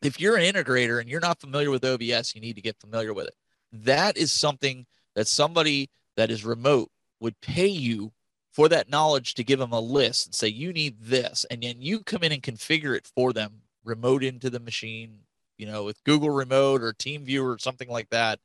If 0.03 0.21
you're 0.21 0.37
an 0.37 0.53
integrator 0.53 1.01
and 1.01 1.09
you're 1.09 1.21
not 1.21 1.41
familiar 1.41 1.71
with 1.71 1.85
OBS, 1.85 2.35
you 2.35 2.41
need 2.41 2.57
to 2.57 2.63
get 2.63 2.81
familiar 2.81 3.15
with 3.15 3.29
it. 3.29 3.35
That 3.73 4.17
is 4.17 4.33
something 4.33 4.85
that 5.15 5.29
somebody 5.29 5.89
that 6.17 6.31
is 6.31 6.45
remote 6.45 6.91
would 7.21 7.41
pay 7.41 7.67
you 7.67 8.13
for 8.53 8.69
that 8.69 8.91
knowledge 8.91 9.35
to 9.35 9.45
give 9.45 9.59
them 9.59 9.73
a 9.73 9.81
list 9.81 10.27
and 10.27 10.35
say 10.35 10.49
you 10.49 10.73
need 10.73 10.97
this. 11.01 11.47
And 11.51 11.63
then 11.63 11.81
you 11.81 12.01
come 12.01 12.23
in 12.23 12.33
and 12.33 12.43
configure 12.43 12.97
it 12.97 13.11
for 13.15 13.33
them 13.33 13.63
remote 13.85 14.23
into 14.23 14.51
the 14.51 14.61
machine 14.61 15.19
you 15.59 15.67
know 15.67 15.85
with 15.85 16.03
google 16.05 16.31
remote 16.31 16.83
or 16.83 16.93
TeamViewer 16.93 17.55
or 17.55 17.59
something 17.59 17.89
like 17.89 18.11
that. 18.11 18.39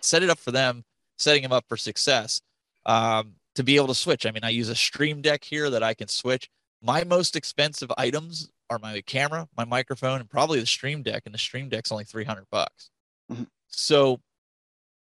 Set 0.00 0.22
it 0.22 0.30
up 0.30 0.38
for 0.38 0.50
them 0.50 0.84
setting 1.16 1.42
them 1.42 1.52
up 1.52 1.64
for 1.68 1.76
success 1.76 2.40
um, 2.86 3.34
to 3.56 3.64
be 3.64 3.74
able 3.74 3.88
to 3.88 3.94
switch. 3.94 4.26
I 4.26 4.30
mean 4.30 4.44
i 4.44 4.50
use 4.50 4.68
a 4.68 4.74
stream 4.74 5.20
deck 5.22 5.44
here 5.44 5.70
that 5.70 5.82
i 5.82 5.94
can 5.94 6.08
switch. 6.08 6.48
My 6.80 7.02
most 7.04 7.34
expensive 7.34 7.90
items 7.98 8.50
are 8.70 8.78
my 8.78 9.00
camera 9.02 9.48
my 9.56 9.64
microphone 9.64 10.20
and 10.20 10.28
probably 10.28 10.60
the 10.60 10.66
stream 10.66 11.02
deck 11.02 11.22
and 11.26 11.34
the 11.34 11.38
stream 11.38 11.68
deck's 11.68 11.92
only 11.92 12.04
300 12.04 12.44
bucks. 12.50 12.90
Mm-hmm. 13.30 13.44
so 13.66 14.20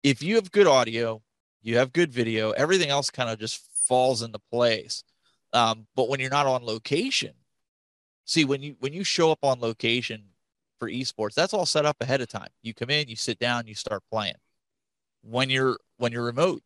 if 0.05 0.23
you 0.23 0.37
have 0.37 0.53
good 0.53 0.69
audio 0.69 1.21
you 1.65 1.79
have 1.79 1.93
good 1.93 2.13
video 2.13 2.53
everything 2.53 2.91
else 2.91 3.11
kind 3.11 3.31
of 3.31 3.39
just 3.39 3.61
falls 3.85 4.23
into 4.23 4.39
place. 4.51 5.05
Um, 5.53 5.87
but 5.95 6.09
when 6.09 6.21
you're 6.21 6.31
not 6.31 6.47
on 6.47 6.65
location, 6.65 7.33
see 8.25 8.45
when 8.45 8.63
you 8.63 8.77
when 8.81 8.93
you 8.93 9.05
show 9.05 9.31
up 9.31 9.41
on 9.43 9.61
location 9.61 10.25
for 10.79 10.89
esports, 10.89 11.35
that's 11.35 11.55
all 11.55 11.67
set 11.67 11.87
up 11.87 11.97
ahead 12.01 12.21
of 12.21 12.29
time. 12.29 12.49
You 12.63 12.75
come 12.75 12.91
in, 12.91 13.09
you 13.09 13.17
sit 13.17 13.39
down, 13.39 13.67
you 13.67 13.75
start 13.75 14.03
playing. 14.11 14.35
When 15.23 15.51
you're 15.51 15.79
when 15.99 16.13
you're 16.13 16.25
remote, 16.25 16.63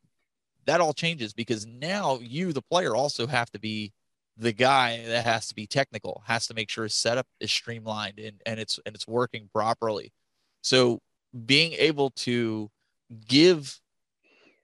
that 0.66 0.80
all 0.80 0.94
changes 0.94 1.32
because 1.32 1.66
now 1.66 2.18
you, 2.20 2.52
the 2.52 2.62
player, 2.62 2.96
also 2.96 3.26
have 3.26 3.50
to 3.50 3.58
be 3.58 3.92
the 4.36 4.52
guy 4.52 5.04
that 5.06 5.24
has 5.24 5.48
to 5.48 5.54
be 5.54 5.66
technical, 5.66 6.22
has 6.26 6.46
to 6.46 6.54
make 6.54 6.70
sure 6.70 6.84
his 6.84 6.94
setup 6.94 7.26
is 7.40 7.50
streamlined 7.50 8.18
and, 8.18 8.40
and 8.46 8.58
it's 8.58 8.78
and 8.86 8.94
it's 8.94 9.06
working 9.06 9.48
properly. 9.52 10.12
So 10.62 11.00
being 11.46 11.72
able 11.74 12.10
to 12.10 12.70
give 13.26 13.80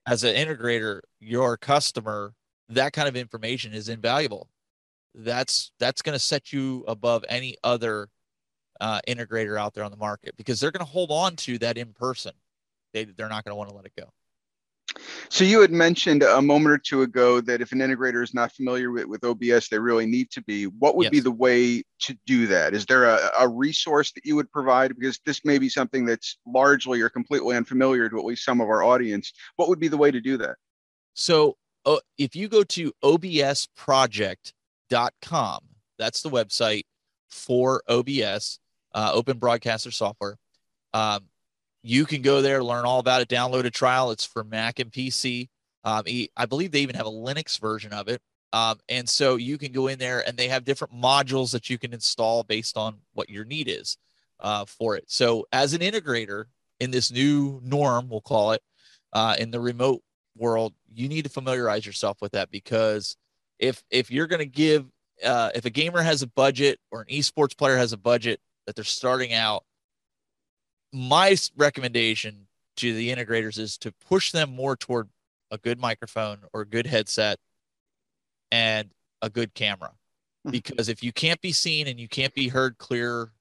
as 0.06 0.24
an 0.24 0.34
integrator 0.34 1.00
your 1.20 1.56
customer 1.56 2.34
that 2.68 2.92
kind 2.92 3.08
of 3.08 3.16
information 3.16 3.72
is 3.72 3.88
invaluable. 3.88 4.48
That's 5.14 5.72
that's 5.78 6.02
going 6.02 6.14
to 6.14 6.18
set 6.18 6.52
you 6.52 6.84
above 6.88 7.24
any 7.28 7.56
other 7.62 8.08
uh, 8.80 9.00
integrator 9.06 9.58
out 9.58 9.74
there 9.74 9.84
on 9.84 9.90
the 9.90 9.96
market 9.96 10.36
because 10.36 10.58
they're 10.58 10.72
going 10.72 10.84
to 10.84 10.90
hold 10.90 11.10
on 11.10 11.36
to 11.36 11.58
that 11.58 11.78
in 11.78 11.92
person. 11.92 12.32
They 12.92 13.04
they're 13.04 13.28
not 13.28 13.44
going 13.44 13.52
to 13.52 13.56
want 13.56 13.70
to 13.70 13.76
let 13.76 13.86
it 13.86 13.92
go. 13.96 14.10
So 15.28 15.44
you 15.44 15.60
had 15.60 15.72
mentioned 15.72 16.22
a 16.22 16.40
moment 16.40 16.72
or 16.72 16.78
two 16.78 17.02
ago 17.02 17.42
that 17.42 17.60
if 17.60 17.72
an 17.72 17.80
integrator 17.80 18.22
is 18.22 18.32
not 18.34 18.52
familiar 18.52 18.92
with, 18.92 19.06
with 19.06 19.24
OBS, 19.24 19.68
they 19.68 19.78
really 19.78 20.06
need 20.06 20.30
to 20.30 20.40
be. 20.42 20.66
What 20.66 20.94
would 20.96 21.04
yes. 21.04 21.10
be 21.10 21.20
the 21.20 21.30
way 21.30 21.84
to 22.00 22.18
do 22.26 22.48
that? 22.48 22.74
Is 22.74 22.84
there 22.86 23.04
a, 23.04 23.30
a 23.40 23.48
resource 23.48 24.10
that 24.12 24.24
you 24.24 24.34
would 24.36 24.50
provide? 24.50 24.94
Because 24.96 25.18
this 25.26 25.44
may 25.44 25.58
be 25.58 25.68
something 25.68 26.04
that's 26.04 26.38
largely 26.46 27.00
or 27.00 27.08
completely 27.08 27.56
unfamiliar 27.56 28.08
to 28.08 28.18
at 28.18 28.24
least 28.24 28.44
some 28.44 28.60
of 28.60 28.68
our 28.68 28.84
audience. 28.84 29.32
What 29.56 29.68
would 29.68 29.80
be 29.80 29.88
the 29.88 29.96
way 29.96 30.10
to 30.10 30.20
do 30.20 30.36
that? 30.38 30.56
So 31.14 31.56
oh, 31.84 32.00
if 32.18 32.34
you 32.36 32.48
go 32.48 32.64
to 32.64 32.92
obsproject.com, 33.02 35.58
that's 35.98 36.22
the 36.22 36.30
website 36.30 36.84
for 37.30 37.82
OBS, 37.88 38.58
uh, 38.94 39.10
Open 39.12 39.38
Broadcaster 39.38 39.90
Software. 39.90 40.36
Um, 40.92 41.28
you 41.84 42.06
can 42.06 42.22
go 42.22 42.40
there, 42.40 42.64
learn 42.64 42.86
all 42.86 42.98
about 42.98 43.20
it, 43.20 43.28
download 43.28 43.66
a 43.66 43.70
trial. 43.70 44.10
It's 44.10 44.24
for 44.24 44.42
Mac 44.42 44.78
and 44.78 44.90
PC. 44.90 45.48
Um, 45.84 46.04
I 46.34 46.46
believe 46.46 46.72
they 46.72 46.80
even 46.80 46.96
have 46.96 47.06
a 47.06 47.10
Linux 47.10 47.60
version 47.60 47.92
of 47.92 48.08
it. 48.08 48.22
Um, 48.54 48.78
and 48.88 49.06
so 49.06 49.36
you 49.36 49.58
can 49.58 49.70
go 49.70 49.88
in 49.88 49.98
there 49.98 50.26
and 50.26 50.36
they 50.36 50.48
have 50.48 50.64
different 50.64 50.94
modules 50.94 51.52
that 51.52 51.68
you 51.68 51.76
can 51.76 51.92
install 51.92 52.42
based 52.42 52.78
on 52.78 52.96
what 53.12 53.28
your 53.28 53.44
need 53.44 53.68
is 53.68 53.98
uh, 54.40 54.64
for 54.64 54.96
it. 54.96 55.04
So, 55.08 55.46
as 55.52 55.74
an 55.74 55.80
integrator 55.80 56.44
in 56.80 56.90
this 56.90 57.10
new 57.12 57.60
norm, 57.62 58.08
we'll 58.08 58.20
call 58.20 58.52
it, 58.52 58.62
uh, 59.12 59.36
in 59.38 59.50
the 59.50 59.60
remote 59.60 60.02
world, 60.36 60.72
you 60.92 61.08
need 61.08 61.24
to 61.24 61.30
familiarize 61.30 61.84
yourself 61.84 62.22
with 62.22 62.32
that 62.32 62.50
because 62.50 63.16
if 63.58 63.82
if 63.90 64.10
you're 64.10 64.26
going 64.26 64.40
to 64.40 64.46
give 64.46 64.86
uh, 65.24 65.50
if 65.54 65.64
a 65.64 65.70
gamer 65.70 66.02
has 66.02 66.22
a 66.22 66.26
budget 66.28 66.78
or 66.90 67.02
an 67.02 67.06
esports 67.08 67.56
player 67.56 67.76
has 67.76 67.92
a 67.92 67.98
budget 67.98 68.40
that 68.66 68.74
they're 68.74 68.84
starting 68.84 69.32
out, 69.32 69.64
my 70.94 71.36
recommendation 71.56 72.46
to 72.76 72.94
the 72.94 73.10
integrators 73.10 73.58
is 73.58 73.76
to 73.78 73.92
push 74.08 74.30
them 74.30 74.54
more 74.54 74.76
toward 74.76 75.08
a 75.50 75.58
good 75.58 75.80
microphone 75.80 76.38
or 76.52 76.60
a 76.60 76.66
good 76.66 76.86
headset 76.86 77.38
and 78.52 78.90
a 79.20 79.28
good 79.28 79.54
camera. 79.54 79.90
Hmm. 80.44 80.52
Because 80.52 80.88
if 80.88 81.02
you 81.02 81.12
can't 81.12 81.40
be 81.40 81.50
seen 81.50 81.88
and 81.88 81.98
you 81.98 82.08
can't 82.08 82.32
be 82.32 82.46
heard 82.46 82.78
clear, 82.78 83.32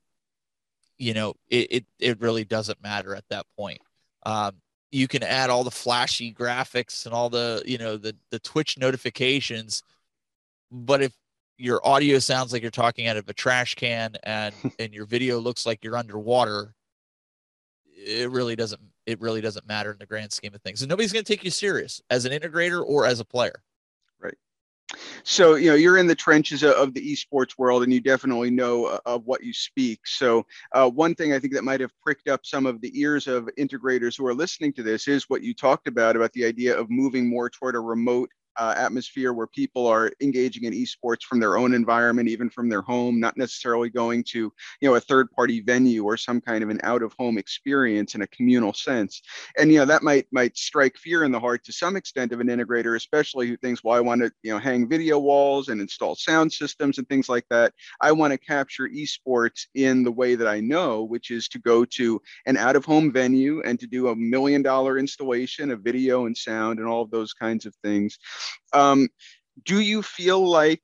you 0.98 1.14
know, 1.14 1.36
it, 1.48 1.68
it, 1.72 1.86
it 2.00 2.22
really 2.22 2.44
doesn't 2.44 2.82
matter 2.82 3.14
at 3.14 3.28
that 3.30 3.46
point. 3.56 3.82
Um, 4.26 4.56
you 4.92 5.08
can 5.08 5.22
add 5.22 5.50
all 5.50 5.64
the 5.64 5.72
flashy 5.72 6.34
graphics 6.34 7.06
and 7.06 7.14
all 7.14 7.30
the 7.30 7.64
you 7.66 7.80
know 7.80 7.98
the 7.98 8.16
the 8.30 8.38
twitch 8.38 8.78
notifications 8.78 9.82
but 10.72 11.02
if 11.02 11.12
your 11.58 11.86
audio 11.86 12.20
sounds 12.20 12.54
like 12.54 12.62
you're 12.62 12.70
talking 12.70 13.08
out 13.08 13.18
of 13.18 13.28
a 13.28 13.34
trash 13.34 13.74
can 13.74 14.16
and 14.24 14.54
and 14.80 14.94
your 14.94 15.06
video 15.06 15.40
looks 15.40 15.66
like 15.66 15.84
you're 15.84 15.98
underwater 15.98 16.76
it 18.06 18.30
really 18.32 18.56
doesn't 18.56 18.82
it 19.06 19.20
really 19.20 19.42
doesn't 19.42 19.68
matter 19.68 19.92
in 19.92 19.98
the 19.98 20.06
grand 20.06 20.32
scheme 20.32 20.54
of 20.54 20.62
things. 20.62 20.82
And 20.82 20.90
nobody's 20.90 21.12
going 21.12 21.26
to 21.26 21.34
take 21.34 21.44
you 21.44 21.52
serious 21.52 22.02
as 22.10 22.26
an 22.26 22.32
integrator 22.32 22.84
or 22.86 23.06
as 23.06 23.20
a 23.20 23.26
player. 23.26 23.62
Right. 24.22 24.36
so 25.24 25.56
you 25.56 25.70
know 25.70 25.76
you're 25.76 25.98
in 25.98 26.08
the 26.08 26.16
trenches 26.16 26.64
of 26.64 26.94
the 26.94 27.02
esports 27.02 27.58
world 27.58 27.84
and 27.84 27.92
you 27.92 28.00
definitely 28.00 28.52
know 28.52 28.86
uh, 28.86 29.00
of 29.06 29.26
what 29.26 29.44
you 29.44 29.54
speak. 29.54 30.02
So 30.06 30.46
uh, 30.74 30.90
one 30.90 31.16
thing 31.16 31.34
i 31.34 31.40
think 31.40 31.54
that 31.54 31.64
might 31.64 31.82
have 31.82 31.92
pricked 32.02 32.28
up 32.28 32.46
some 32.46 32.66
of 32.66 32.80
the 32.82 32.98
ears 33.00 33.28
of 33.28 33.50
integrators 33.58 34.18
who 34.18 34.26
are 34.28 34.36
listening 34.36 34.74
to 34.74 34.84
this 34.84 35.08
is 35.08 35.30
what 35.30 35.42
you 35.42 35.54
talked 35.54 35.88
about 35.88 36.16
about 36.16 36.32
the 36.34 36.46
idea 36.46 36.78
of 36.78 36.90
moving 36.90 37.28
more 37.28 37.50
toward 37.50 37.76
a 37.76 37.80
remote 37.80 38.30
uh, 38.58 38.74
atmosphere 38.78 39.34
where 39.34 39.48
people 39.48 39.88
are 39.88 40.12
engaging 40.22 40.64
in 40.64 40.74
esports 40.74 41.24
from 41.24 41.40
their 41.40 41.58
own 41.58 41.74
environment, 41.74 42.30
even 42.30 42.50
from 42.50 42.70
their 42.70 42.82
home, 42.82 43.20
not 43.20 43.38
necessarily 43.38 43.90
going 43.90 44.24
to 44.24 44.52
you 44.82 44.90
know 44.90 44.96
a 44.96 45.00
third 45.00 45.32
party 45.32 45.62
venue 45.62 46.04
or 46.04 46.18
some 46.18 46.42
kind 46.42 46.64
of 46.64 46.70
an 46.70 46.80
out 46.84 47.02
of 47.04 47.14
home 47.14 47.38
experience 47.38 48.16
in 48.16 48.22
a 48.22 48.28
communal 48.28 48.74
sense. 48.74 49.22
And 49.58 49.72
you 49.72 49.80
know 49.80 49.86
that 49.86 50.04
might 50.04 50.28
might 50.32 50.58
strike 50.58 50.98
fear 50.98 51.24
in 51.24 51.32
the 51.32 51.40
heart 51.40 51.64
to 51.66 51.74
some 51.74 51.96
extent 51.96 52.32
of 52.32 52.40
an 52.40 52.48
integrator, 52.48 52.96
especially 52.96 53.48
who 53.48 53.58
thinks, 53.58 53.84
well, 53.84 53.96
I 53.96 54.02
want 54.02 54.22
to 54.22 54.32
you 54.44 54.54
know 54.54 54.60
hang 54.60 54.88
video 54.88 55.20
walls 55.20 55.70
and 55.70 55.82
install 55.82 56.16
sound 56.16 56.52
systems 56.52 56.98
and 56.98 57.08
things 57.08 57.30
like 57.30 57.46
that. 57.50 57.74
I 58.02 58.12
want 58.12 58.32
to 58.32 58.38
capture 58.38 58.88
esports 58.88 59.68
in 59.76 60.04
the 60.04 60.12
way 60.12 60.36
that 60.36 60.48
I 60.48 60.60
know, 60.60 61.04
which 61.04 61.32
is 61.32 61.48
to 61.50 61.60
go 61.60 61.86
to 61.86 62.22
an 62.46 62.58
out 62.58 62.76
of 62.76 62.86
home 62.86 63.12
venue 63.12 63.62
and 63.62 63.80
to 63.80 63.88
do 63.88 64.10
a 64.10 64.16
million 64.16 64.62
dollar 64.62 64.98
installation 64.98 65.72
of 65.72 65.82
video 65.82 66.26
and 66.26 66.36
sound 66.36 66.80
and 66.80 66.88
all 66.88 67.02
of 67.02 67.12
those 67.12 67.34
kinds 67.34 67.66
of 67.66 67.76
things. 67.84 68.18
Um, 68.74 69.08
do 69.66 69.80
you 69.80 70.02
feel 70.02 70.46
like 70.46 70.82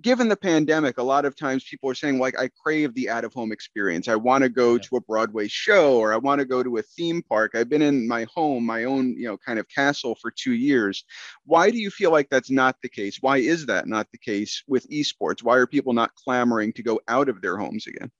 given 0.00 0.28
the 0.28 0.36
pandemic, 0.36 0.98
a 0.98 1.02
lot 1.02 1.24
of 1.24 1.36
times 1.36 1.64
people 1.64 1.90
are 1.90 1.94
saying, 1.94 2.18
like, 2.18 2.38
I 2.38 2.48
crave 2.62 2.94
the 2.94 3.08
out 3.08 3.24
of 3.24 3.32
home 3.32 3.52
experience. 3.52 4.08
I 4.08 4.16
want 4.16 4.42
to 4.42 4.48
go 4.48 4.74
yeah. 4.74 4.80
to 4.82 4.96
a 4.96 5.00
Broadway 5.00 5.48
show 5.48 5.98
or 5.98 6.12
I 6.12 6.16
want 6.16 6.38
to 6.40 6.44
go 6.44 6.62
to 6.62 6.76
a 6.76 6.82
theme 6.82 7.22
park. 7.22 7.54
I've 7.54 7.68
been 7.68 7.82
in 7.82 8.06
my 8.06 8.26
home, 8.32 8.64
my 8.64 8.84
own, 8.84 9.16
you 9.16 9.26
know, 9.26 9.36
kind 9.36 9.58
of 9.58 9.68
castle 9.68 10.16
for 10.20 10.30
two 10.30 10.52
years. 10.52 11.04
Why 11.44 11.70
do 11.70 11.78
you 11.78 11.90
feel 11.90 12.10
like 12.10 12.28
that's 12.30 12.50
not 12.50 12.76
the 12.82 12.88
case? 12.88 13.18
Why 13.20 13.38
is 13.38 13.66
that 13.66 13.86
not 13.86 14.08
the 14.12 14.18
case 14.18 14.62
with 14.66 14.88
esports? 14.90 15.42
Why 15.42 15.56
are 15.56 15.66
people 15.66 15.92
not 15.92 16.14
clamoring 16.14 16.72
to 16.74 16.82
go 16.82 17.00
out 17.08 17.28
of 17.28 17.40
their 17.40 17.56
homes 17.56 17.86
again? 17.86 18.10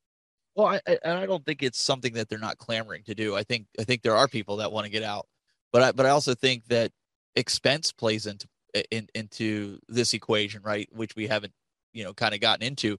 Well, 0.55 0.69
I, 0.69 0.81
I, 0.89 1.23
I 1.23 1.27
don't 1.27 1.45
think 1.45 1.63
it's 1.63 1.81
something 1.81 2.15
that 2.15 2.31
they're 2.31 2.39
not 2.39 2.57
clamoring 2.57 3.03
to 3.05 3.15
do. 3.15 3.37
I 3.37 3.43
think 3.43 3.67
I 3.79 3.85
think 3.85 4.01
there 4.01 4.17
are 4.17 4.27
people 4.27 4.57
that 4.57 4.73
want 4.73 4.87
to 4.87 4.91
get 4.91 5.03
out, 5.03 5.27
but 5.71 5.83
I 5.83 5.93
but 5.93 6.07
I 6.07 6.11
also 6.11 6.35
think 6.35 6.65
that 6.69 6.93
expense 7.37 7.93
plays 7.93 8.27
into 8.27 8.49
in, 8.91 9.09
into 9.15 9.79
this 9.89 10.13
equation, 10.15 10.63
right? 10.63 10.89
Which 10.93 11.15
we 11.17 11.27
haven't 11.27 11.53
you 11.97 12.05
know 12.05 12.13
kind 12.13 12.35
of 12.35 12.41
gotten 12.41 12.65
into 12.65 12.99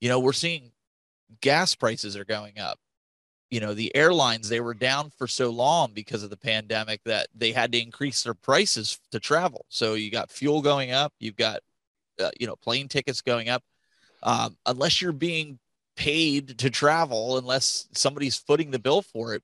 you 0.00 0.08
know 0.08 0.20
we're 0.20 0.32
seeing 0.32 0.70
gas 1.40 1.74
prices 1.74 2.16
are 2.16 2.24
going 2.24 2.58
up 2.58 2.78
you 3.50 3.60
know 3.60 3.74
the 3.74 3.94
airlines 3.94 4.48
they 4.48 4.60
were 4.60 4.74
down 4.74 5.10
for 5.10 5.26
so 5.26 5.50
long 5.50 5.90
because 5.92 6.22
of 6.22 6.30
the 6.30 6.36
pandemic 6.36 7.00
that 7.04 7.26
they 7.34 7.50
had 7.52 7.72
to 7.72 7.82
increase 7.82 8.22
their 8.22 8.34
prices 8.34 8.98
to 9.10 9.18
travel 9.18 9.66
so 9.68 9.94
you 9.94 10.10
got 10.10 10.30
fuel 10.30 10.62
going 10.62 10.92
up 10.92 11.12
you've 11.18 11.36
got 11.36 11.60
uh, 12.20 12.30
you 12.38 12.46
know 12.46 12.56
plane 12.56 12.88
tickets 12.88 13.20
going 13.20 13.48
up 13.48 13.62
um, 14.22 14.56
unless 14.66 15.02
you're 15.02 15.12
being 15.12 15.58
paid 15.96 16.58
to 16.58 16.70
travel 16.70 17.38
unless 17.38 17.88
somebody's 17.92 18.36
footing 18.36 18.70
the 18.70 18.78
bill 18.78 19.02
for 19.02 19.34
it 19.34 19.42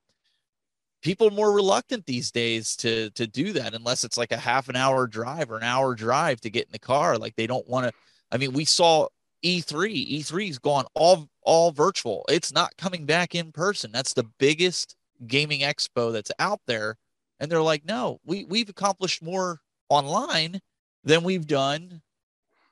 people 1.02 1.28
are 1.28 1.32
more 1.32 1.52
reluctant 1.52 2.06
these 2.06 2.30
days 2.30 2.76
to 2.76 3.11
to 3.11 3.26
do 3.26 3.52
that 3.52 3.75
unless 3.75 4.04
it's 4.04 4.16
like 4.16 4.32
a 4.32 4.37
half 4.37 4.68
an 4.68 4.76
hour 4.76 5.06
drive 5.06 5.50
or 5.50 5.56
an 5.56 5.62
hour 5.62 5.94
drive 5.94 6.40
to 6.40 6.50
get 6.50 6.66
in 6.66 6.73
the 6.73 6.78
car 6.78 7.18
like 7.18 7.37
they 7.37 7.47
don't 7.47 7.68
want 7.68 7.87
to 7.87 7.92
I 8.32 8.38
mean, 8.38 8.54
we 8.54 8.64
saw 8.64 9.09
E3. 9.44 10.21
E3's 10.21 10.59
gone 10.59 10.87
all 10.94 11.28
all 11.42 11.71
virtual. 11.71 12.25
It's 12.28 12.52
not 12.52 12.76
coming 12.78 13.04
back 13.04 13.35
in 13.35 13.52
person. 13.52 13.92
That's 13.92 14.14
the 14.14 14.25
biggest 14.38 14.97
gaming 15.26 15.61
expo 15.61 16.12
that's 16.12 16.32
out 16.38 16.61
there. 16.66 16.97
And 17.38 17.50
they're 17.50 17.62
like, 17.62 17.85
no, 17.85 18.21
we 18.25 18.44
we've 18.44 18.71
accomplished 18.71 19.23
more 19.23 19.61
online 19.90 20.61
than 21.04 21.23
we've 21.23 21.47
done 21.47 22.00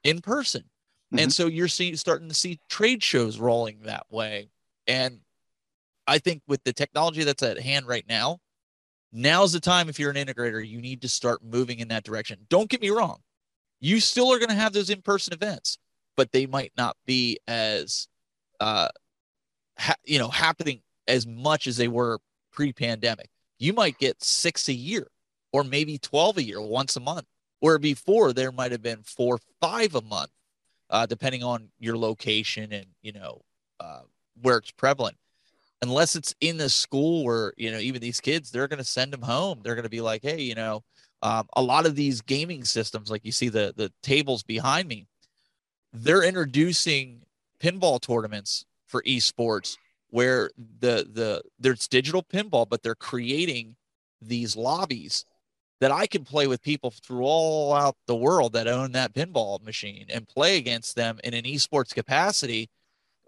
in 0.03 0.21
person. 0.21 0.63
Mm-hmm. 0.63 1.19
And 1.19 1.33
so 1.33 1.47
you're 1.47 1.69
seeing 1.69 1.97
starting 1.97 2.29
to 2.29 2.35
see 2.35 2.59
trade 2.71 3.03
shows 3.03 3.39
rolling 3.39 3.81
that 3.83 4.07
way. 4.11 4.49
And 4.87 5.21
I 6.11 6.19
think 6.19 6.43
with 6.47 6.63
the 6.65 6.73
technology 6.73 7.25
that's 7.25 7.43
at 7.43 7.61
hand 7.61 7.87
right 7.87 8.05
now, 8.09 8.39
now's 9.13 9.53
the 9.53 9.61
time 9.61 9.89
if 9.89 9.99
you're 9.99 10.11
an 10.11 10.17
integrator, 10.17 10.67
you 10.67 10.81
need 10.81 11.03
to 11.03 11.09
start 11.09 11.43
moving 11.43 11.79
in 11.79 11.89
that 11.89 12.05
direction. 12.05 12.39
Don't 12.49 12.69
get 12.69 12.83
me 12.83 12.91
wrong. 12.91 13.21
You 13.81 14.01
still 14.01 14.33
are 14.33 14.39
going 14.39 14.51
to 14.51 14.55
have 14.55 14.73
those 14.73 14.91
in-person 14.91 15.33
events 15.33 15.79
but 16.21 16.33
they 16.33 16.45
might 16.45 16.71
not 16.77 16.99
be 17.07 17.39
as 17.49 18.07
uh 18.61 18.89
ha- 19.79 19.95
you 20.05 20.19
know 20.19 20.29
happening 20.29 20.83
as 21.09 21.27
much 21.27 21.67
as 21.67 21.79
they 21.79 21.89
were 21.89 22.19
pre-pandemic. 22.53 23.31
You 23.59 23.73
might 23.73 23.99
get 23.99 24.23
six 24.23 24.69
a 24.69 24.75
year 24.75 25.07
or 25.53 25.65
maybe 25.65 25.97
12 25.97 26.37
a 26.37 26.43
year 26.43 26.61
once 26.61 26.97
a 26.97 27.01
month 27.01 27.25
where 27.61 27.79
before 27.79 28.35
there 28.35 28.53
might 28.53 28.71
have 28.71 28.83
been 28.83 29.03
four 29.03 29.39
five 29.63 29.95
a 29.95 30.03
month 30.03 30.31
uh, 30.91 31.07
depending 31.07 31.43
on 31.43 31.71
your 31.79 31.97
location 31.97 32.71
and 32.71 32.87
you 33.01 33.13
know 33.13 33.41
uh, 33.81 34.03
where 34.43 34.59
it's 34.59 34.73
prevalent 34.73 35.17
unless 35.83 36.17
it's 36.17 36.35
in 36.41 36.57
the 36.57 36.69
school 36.69 37.25
where 37.25 37.53
you 37.57 37.71
know 37.71 37.79
even 37.79 38.01
these 38.01 38.21
kids 38.21 38.51
they're 38.51 38.69
going 38.69 38.79
to 38.79 38.85
send 38.85 39.13
them 39.13 39.23
home. 39.23 39.61
They're 39.63 39.75
going 39.75 39.85
to 39.85 39.91
be 39.91 40.01
like 40.01 40.23
hey 40.23 40.41
you 40.41 40.55
know 40.55 40.83
um, 41.23 41.47
a 41.55 41.63
lot 41.63 41.87
of 41.87 41.95
these 41.97 42.21
gaming 42.23 42.65
systems, 42.65 43.11
like 43.11 43.25
you 43.25 43.33
see 43.33 43.49
the 43.49 43.75
the 43.77 43.93
tables 44.03 44.43
behind 44.43 44.89
me, 44.89 45.07
they're 45.93 46.23
introducing 46.23 47.23
pinball 47.63 48.01
tournaments 48.01 48.65
for 48.87 49.03
esports 49.03 49.77
where 50.09 50.51
the 50.81 51.07
the 51.13 51.43
there's 51.59 51.89
digital 51.89 52.23
pinball, 52.23 52.69
but 52.69 52.83
they're 52.83 52.95
creating 52.95 53.77
these 54.23 54.57
lobbies 54.57 55.25
that 55.81 55.91
I 55.91 56.07
can 56.07 56.25
play 56.25 56.47
with 56.47 56.63
people 56.63 56.91
through 56.91 57.25
all 57.25 57.73
out 57.75 57.97
the 58.07 58.17
world 58.17 58.53
that 58.55 58.69
own 58.69 58.93
that 58.93 59.15
pinball 59.15 59.63
machine 59.63 60.07
and 60.11 60.29
play 60.29 60.57
against 60.57 60.97
them 60.97 61.19
in 61.25 61.35
an 61.35 61.45
esports 61.45 61.95
capacity 61.95 62.71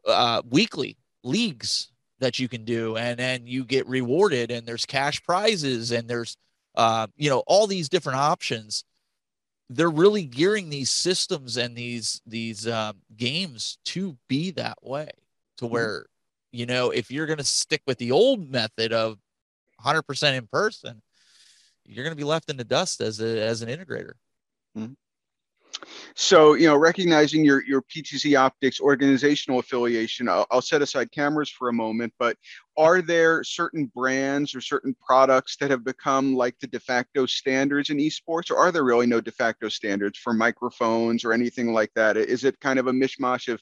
uh, 0.07 0.43
weekly 0.49 0.97
leagues 1.23 1.92
that 2.23 2.39
you 2.39 2.49
can 2.49 2.65
do 2.65 2.97
and 2.97 3.19
then 3.19 3.47
you 3.47 3.65
get 3.65 3.87
rewarded 3.87 4.51
and 4.51 4.67
there's 4.67 4.87
cash 4.87 5.23
prizes 5.23 5.93
and 5.93 6.09
there's 6.09 6.37
uh, 6.75 7.07
you 7.17 7.29
know, 7.29 7.43
all 7.47 7.67
these 7.67 7.89
different 7.89 8.19
options. 8.19 8.85
They're 9.69 9.91
really 9.91 10.25
gearing 10.25 10.71
these 10.71 10.91
systems 10.91 11.57
and 11.57 11.77
these 11.77 12.21
these 12.27 12.67
um, 12.69 12.97
games 13.17 13.79
to 13.87 14.17
be 14.29 14.51
that 14.53 14.79
way, 14.83 15.11
to 15.59 15.65
mm-hmm. 15.65 15.73
where 15.73 16.07
you 16.51 16.67
know 16.67 16.91
if 16.91 17.11
you're 17.11 17.27
going 17.27 17.39
to 17.39 17.45
stick 17.45 17.83
with 17.87 17.99
the 17.99 18.13
old 18.13 18.51
method 18.51 18.93
of 18.93 19.19
100% 19.83 20.37
in 20.37 20.47
person, 20.47 21.01
you're 21.87 22.05
going 22.05 22.15
to 22.15 22.21
be 22.21 22.25
left 22.25 22.51
in 22.51 22.57
the 22.57 22.65
dust 22.65 23.01
as 23.01 23.21
a 23.21 23.41
as 23.41 23.63
an 23.63 23.69
integrator. 23.69 24.15
Mm-hmm. 24.77 24.93
So, 26.15 26.55
you 26.55 26.67
know, 26.67 26.77
recognizing 26.77 27.45
your, 27.45 27.65
your 27.65 27.83
PTZ 27.83 28.39
Optics 28.39 28.81
organizational 28.81 29.59
affiliation, 29.61 30.29
I'll, 30.29 30.47
I'll, 30.51 30.63
set 30.63 30.83
aside 30.83 31.11
cameras 31.11 31.51
for 31.51 31.69
a 31.69 31.73
moment, 31.73 32.13
but 32.19 32.37
are 32.77 33.03
there 33.03 33.43
certain 33.45 33.87
brands 33.95 34.55
or 34.55 34.61
certain 34.61 34.95
products 35.05 35.57
that 35.57 35.71
have 35.71 35.85
become 35.85 36.35
like 36.35 36.59
the 36.61 36.67
de 36.67 36.81
facto 36.81 37.27
standards 37.27 37.91
in 37.91 37.99
esports, 37.99 38.51
or 38.51 38.57
are 38.57 38.73
there 38.73 38.85
really 38.85 39.07
no 39.07 39.21
de 39.21 39.33
facto 39.33 39.69
standards 39.69 40.19
for 40.19 40.33
microphones 40.33 41.25
or 41.25 41.33
anything 41.33 41.73
like 41.73 41.91
that? 41.95 42.17
Is 42.17 42.45
it 42.45 42.59
kind 42.61 42.79
of 42.79 42.87
a 42.87 42.93
mishmash 42.93 43.53
of 43.53 43.61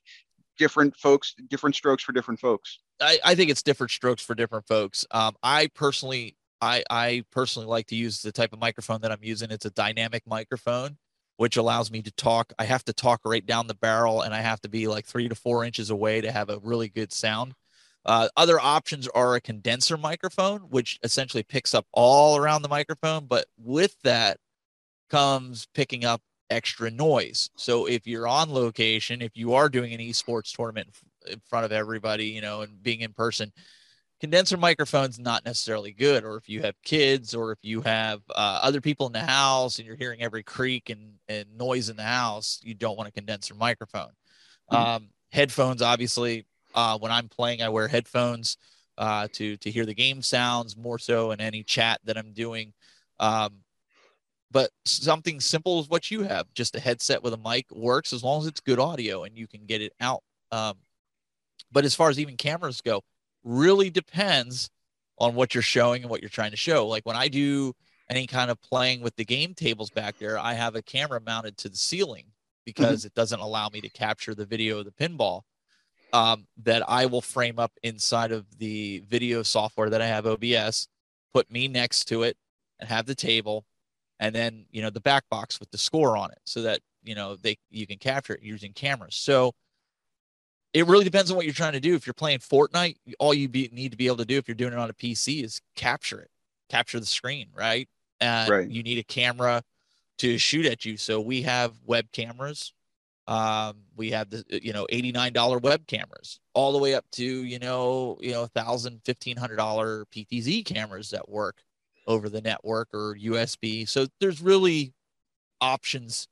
different 0.58 0.94
folks, 0.96 1.34
different 1.48 1.74
strokes 1.74 2.02
for 2.02 2.12
different 2.12 2.38
folks? 2.38 2.80
I, 3.00 3.18
I 3.24 3.34
think 3.34 3.50
it's 3.50 3.62
different 3.62 3.90
strokes 3.90 4.22
for 4.22 4.34
different 4.34 4.66
folks. 4.66 5.06
Um, 5.10 5.34
I 5.42 5.68
personally, 5.74 6.36
I, 6.60 6.84
I 6.90 7.24
personally 7.32 7.66
like 7.66 7.86
to 7.86 7.96
use 7.96 8.20
the 8.20 8.30
type 8.30 8.52
of 8.52 8.60
microphone 8.60 9.00
that 9.00 9.10
I'm 9.10 9.22
using. 9.22 9.50
It's 9.50 9.64
a 9.64 9.70
dynamic 9.70 10.22
microphone 10.26 10.98
which 11.40 11.56
allows 11.56 11.90
me 11.90 12.02
to 12.02 12.10
talk. 12.10 12.52
I 12.58 12.66
have 12.66 12.84
to 12.84 12.92
talk 12.92 13.22
right 13.24 13.46
down 13.46 13.66
the 13.66 13.72
barrel 13.72 14.20
and 14.20 14.34
I 14.34 14.42
have 14.42 14.60
to 14.60 14.68
be 14.68 14.86
like 14.86 15.06
three 15.06 15.26
to 15.26 15.34
four 15.34 15.64
inches 15.64 15.88
away 15.88 16.20
to 16.20 16.30
have 16.30 16.50
a 16.50 16.58
really 16.58 16.90
good 16.90 17.14
sound. 17.14 17.54
Uh, 18.04 18.28
other 18.36 18.60
options 18.60 19.08
are 19.08 19.34
a 19.34 19.40
condenser 19.40 19.96
microphone, 19.96 20.60
which 20.68 20.98
essentially 21.02 21.42
picks 21.42 21.72
up 21.72 21.86
all 21.92 22.36
around 22.36 22.60
the 22.60 22.68
microphone, 22.68 23.24
but 23.24 23.46
with 23.56 23.96
that 24.02 24.36
comes 25.08 25.66
picking 25.72 26.04
up 26.04 26.20
extra 26.50 26.90
noise. 26.90 27.48
So 27.56 27.86
if 27.86 28.06
you're 28.06 28.28
on 28.28 28.52
location, 28.52 29.22
if 29.22 29.34
you 29.34 29.54
are 29.54 29.70
doing 29.70 29.94
an 29.94 30.00
esports 30.00 30.54
tournament 30.54 30.88
in 31.26 31.40
front 31.48 31.64
of 31.64 31.72
everybody, 31.72 32.26
you 32.26 32.42
know, 32.42 32.60
and 32.60 32.82
being 32.82 33.00
in 33.00 33.14
person, 33.14 33.50
condenser 34.20 34.56
microphone's 34.56 35.18
not 35.18 35.44
necessarily 35.44 35.92
good 35.92 36.24
or 36.24 36.36
if 36.36 36.48
you 36.48 36.62
have 36.62 36.74
kids 36.82 37.34
or 37.34 37.52
if 37.52 37.58
you 37.62 37.80
have 37.80 38.20
uh, 38.30 38.60
other 38.62 38.80
people 38.80 39.06
in 39.06 39.12
the 39.12 39.18
house 39.18 39.78
and 39.78 39.86
you're 39.86 39.96
hearing 39.96 40.22
every 40.22 40.42
creak 40.42 40.90
and, 40.90 41.14
and 41.28 41.46
noise 41.56 41.88
in 41.88 41.96
the 41.96 42.02
house 42.02 42.60
you 42.62 42.74
don't 42.74 42.96
want 42.96 43.08
a 43.08 43.12
condenser 43.12 43.54
microphone. 43.54 44.12
Mm-hmm. 44.70 44.76
um, 44.76 45.08
headphones 45.32 45.82
obviously 45.82 46.46
uh, 46.74 46.98
when 46.98 47.10
i'm 47.10 47.28
playing 47.28 47.62
i 47.62 47.68
wear 47.68 47.88
headphones 47.88 48.56
uh, 48.98 49.26
to 49.32 49.56
to 49.56 49.70
hear 49.70 49.86
the 49.86 49.94
game 49.94 50.20
sounds 50.20 50.76
more 50.76 50.98
so 50.98 51.30
in 51.30 51.40
any 51.40 51.62
chat 51.62 52.00
that 52.04 52.18
i'm 52.18 52.32
doing. 52.32 52.72
Um, 53.18 53.62
but 54.50 54.70
something 54.84 55.40
simple 55.40 55.78
as 55.78 55.88
what 55.88 56.10
you 56.10 56.22
have 56.22 56.46
just 56.54 56.74
a 56.74 56.80
headset 56.80 57.22
with 57.22 57.32
a 57.32 57.36
mic 57.36 57.70
works 57.70 58.12
as 58.12 58.22
long 58.22 58.40
as 58.40 58.46
it's 58.46 58.60
good 58.60 58.78
audio 58.78 59.24
and 59.24 59.36
you 59.36 59.46
can 59.46 59.64
get 59.64 59.80
it 59.80 59.92
out. 60.00 60.22
Um, 60.52 60.74
but 61.72 61.84
as 61.84 61.94
far 61.94 62.10
as 62.10 62.18
even 62.18 62.36
cameras 62.36 62.80
go 62.80 63.02
really 63.44 63.90
depends 63.90 64.70
on 65.18 65.34
what 65.34 65.54
you're 65.54 65.62
showing 65.62 66.02
and 66.02 66.10
what 66.10 66.20
you're 66.20 66.30
trying 66.30 66.50
to 66.50 66.56
show. 66.56 66.86
Like 66.86 67.04
when 67.04 67.16
I 67.16 67.28
do 67.28 67.74
any 68.08 68.26
kind 68.26 68.50
of 68.50 68.60
playing 68.60 69.02
with 69.02 69.14
the 69.16 69.24
game 69.24 69.54
tables 69.54 69.90
back 69.90 70.18
there, 70.18 70.38
I 70.38 70.54
have 70.54 70.74
a 70.74 70.82
camera 70.82 71.20
mounted 71.20 71.56
to 71.58 71.68
the 71.68 71.76
ceiling 71.76 72.24
because 72.64 73.00
mm-hmm. 73.00 73.08
it 73.08 73.14
doesn't 73.14 73.40
allow 73.40 73.68
me 73.68 73.80
to 73.82 73.90
capture 73.90 74.34
the 74.34 74.46
video 74.46 74.78
of 74.78 74.84
the 74.84 74.92
pinball. 74.92 75.42
Um, 76.12 76.48
that 76.64 76.82
I 76.90 77.06
will 77.06 77.20
frame 77.20 77.60
up 77.60 77.70
inside 77.84 78.32
of 78.32 78.44
the 78.58 79.04
video 79.08 79.44
software 79.44 79.88
that 79.90 80.02
I 80.02 80.08
have 80.08 80.26
OBS, 80.26 80.88
put 81.32 81.48
me 81.52 81.68
next 81.68 82.06
to 82.06 82.24
it, 82.24 82.36
and 82.80 82.88
have 82.88 83.06
the 83.06 83.14
table, 83.14 83.64
and 84.18 84.34
then 84.34 84.66
you 84.72 84.82
know 84.82 84.90
the 84.90 85.00
back 85.00 85.22
box 85.30 85.60
with 85.60 85.70
the 85.70 85.78
score 85.78 86.16
on 86.16 86.32
it, 86.32 86.40
so 86.44 86.62
that 86.62 86.80
you 87.04 87.14
know 87.14 87.36
they 87.36 87.58
you 87.70 87.86
can 87.86 87.98
capture 87.98 88.34
it 88.34 88.42
using 88.42 88.72
cameras. 88.72 89.14
So 89.14 89.52
it 90.72 90.86
really 90.86 91.04
depends 91.04 91.30
on 91.30 91.36
what 91.36 91.46
you're 91.46 91.54
trying 91.54 91.72
to 91.72 91.80
do. 91.80 91.94
If 91.94 92.06
you're 92.06 92.14
playing 92.14 92.38
Fortnite, 92.38 92.96
all 93.18 93.34
you 93.34 93.48
be, 93.48 93.68
need 93.72 93.90
to 93.90 93.96
be 93.96 94.06
able 94.06 94.18
to 94.18 94.24
do 94.24 94.38
if 94.38 94.46
you're 94.46 94.54
doing 94.54 94.72
it 94.72 94.78
on 94.78 94.90
a 94.90 94.94
PC 94.94 95.42
is 95.44 95.60
capture 95.74 96.20
it, 96.20 96.30
capture 96.68 97.00
the 97.00 97.06
screen, 97.06 97.48
right? 97.54 97.88
And 98.20 98.48
right. 98.48 98.68
you 98.68 98.82
need 98.82 98.98
a 98.98 99.02
camera 99.02 99.62
to 100.18 100.38
shoot 100.38 100.66
at 100.66 100.84
you. 100.84 100.96
So 100.96 101.20
we 101.20 101.42
have 101.42 101.74
web 101.86 102.12
cameras. 102.12 102.72
Um, 103.26 103.76
we 103.96 104.10
have 104.10 104.30
the 104.30 104.44
you 104.50 104.72
know 104.72 104.86
$89 104.92 105.62
web 105.62 105.86
cameras 105.86 106.40
all 106.52 106.72
the 106.72 106.78
way 106.78 106.94
up 106.94 107.04
to 107.12 107.24
you 107.24 107.60
know 107.60 108.18
you 108.20 108.32
know 108.32 108.46
thousand 108.46 109.00
fifteen 109.04 109.36
hundred 109.36 109.56
dollar 109.56 110.04
PTZ 110.06 110.64
cameras 110.64 111.10
that 111.10 111.28
work 111.28 111.62
over 112.06 112.28
the 112.28 112.40
network 112.40 112.88
or 112.92 113.16
USB. 113.16 113.88
So 113.88 114.06
there's 114.20 114.42
really 114.42 114.92
options 115.60 116.26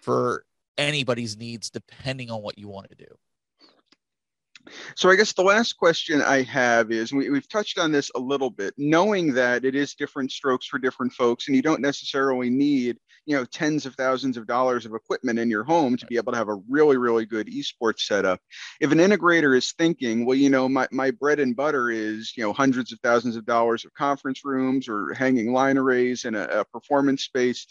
for 0.00 0.44
anybody's 0.76 1.36
needs 1.36 1.70
depending 1.70 2.30
on 2.30 2.42
what 2.42 2.58
you 2.58 2.68
want 2.68 2.88
to 2.90 2.96
do. 2.96 3.18
So 4.94 5.10
I 5.10 5.16
guess 5.16 5.32
the 5.32 5.42
last 5.42 5.74
question 5.74 6.22
I 6.22 6.42
have 6.42 6.90
is 6.92 7.12
we, 7.12 7.26
have 7.26 7.48
touched 7.48 7.78
on 7.78 7.92
this 7.92 8.10
a 8.14 8.20
little 8.20 8.50
bit, 8.50 8.74
knowing 8.76 9.32
that 9.34 9.64
it 9.64 9.74
is 9.74 9.94
different 9.94 10.30
strokes 10.30 10.66
for 10.66 10.78
different 10.78 11.12
folks, 11.12 11.48
and 11.48 11.56
you 11.56 11.62
don't 11.62 11.80
necessarily 11.80 12.50
need 12.50 12.98
you 13.26 13.36
know 13.36 13.44
tens 13.44 13.86
of 13.86 13.94
thousands 13.94 14.36
of 14.36 14.46
dollars 14.46 14.84
of 14.84 14.94
equipment 14.94 15.38
in 15.38 15.48
your 15.48 15.62
home 15.62 15.96
to 15.96 16.06
be 16.06 16.16
able 16.16 16.32
to 16.32 16.38
have 16.38 16.48
a 16.48 16.60
really 16.68 16.96
really 16.96 17.24
good 17.26 17.48
esports 17.48 18.00
setup. 18.00 18.40
If 18.80 18.92
an 18.92 18.98
integrator 18.98 19.56
is 19.56 19.72
thinking, 19.72 20.26
well, 20.26 20.36
you 20.36 20.50
know, 20.50 20.68
my, 20.68 20.88
my 20.90 21.10
bread 21.10 21.40
and 21.40 21.56
butter 21.56 21.90
is 21.90 22.32
you 22.36 22.42
know 22.42 22.52
hundreds 22.52 22.92
of 22.92 23.00
thousands 23.00 23.36
of 23.36 23.44
dollars 23.44 23.84
of 23.84 23.94
conference 23.94 24.44
rooms 24.44 24.88
or 24.88 25.14
hanging 25.14 25.52
line 25.52 25.78
arrays 25.78 26.24
in 26.24 26.34
a, 26.34 26.44
a 26.44 26.64
performance 26.64 27.24
space, 27.24 27.66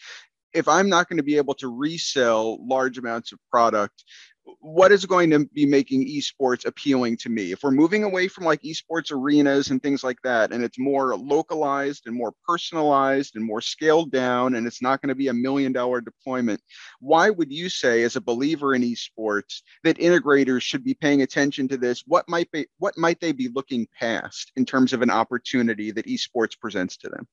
if 0.53 0.67
I'm 0.67 0.89
not 0.89 1.07
going 1.07 1.17
to 1.17 1.23
be 1.23 1.37
able 1.37 1.53
to 1.55 1.67
resell 1.67 2.65
large 2.65 2.97
amounts 2.97 3.31
of 3.31 3.39
product, 3.49 4.03
what 4.59 4.91
is 4.91 5.05
going 5.05 5.29
to 5.29 5.45
be 5.53 5.65
making 5.65 6.07
esports 6.07 6.65
appealing 6.65 7.17
to 7.17 7.29
me? 7.29 7.51
If 7.51 7.63
we're 7.63 7.71
moving 7.71 8.03
away 8.03 8.27
from 8.27 8.45
like 8.45 8.61
esports 8.61 9.11
arenas 9.11 9.69
and 9.69 9.81
things 9.81 10.03
like 10.03 10.21
that 10.23 10.51
and 10.51 10.63
it's 10.63 10.79
more 10.79 11.15
localized 11.15 12.07
and 12.07 12.15
more 12.15 12.33
personalized 12.47 13.35
and 13.35 13.45
more 13.45 13.61
scaled 13.61 14.11
down 14.11 14.55
and 14.55 14.65
it's 14.65 14.81
not 14.81 15.01
going 15.01 15.09
to 15.09 15.15
be 15.15 15.27
a 15.27 15.33
million 15.33 15.71
dollar 15.71 16.01
deployment 16.01 16.61
why 16.99 17.29
would 17.29 17.51
you 17.51 17.69
say 17.69 18.03
as 18.03 18.15
a 18.15 18.21
believer 18.21 18.73
in 18.73 18.81
esports 18.81 19.61
that 19.83 19.97
integrators 19.97 20.61
should 20.61 20.83
be 20.83 20.93
paying 20.93 21.21
attention 21.21 21.67
to 21.67 21.77
this? 21.77 22.03
What 22.07 22.27
might 22.27 22.51
be 22.51 22.67
what 22.77 22.97
might 22.97 23.19
they 23.19 23.31
be 23.31 23.49
looking 23.53 23.87
past 23.99 24.51
in 24.55 24.65
terms 24.65 24.93
of 24.93 25.01
an 25.01 25.09
opportunity 25.09 25.91
that 25.91 26.05
esports 26.05 26.57
presents 26.59 26.97
to 26.97 27.09
them? 27.09 27.27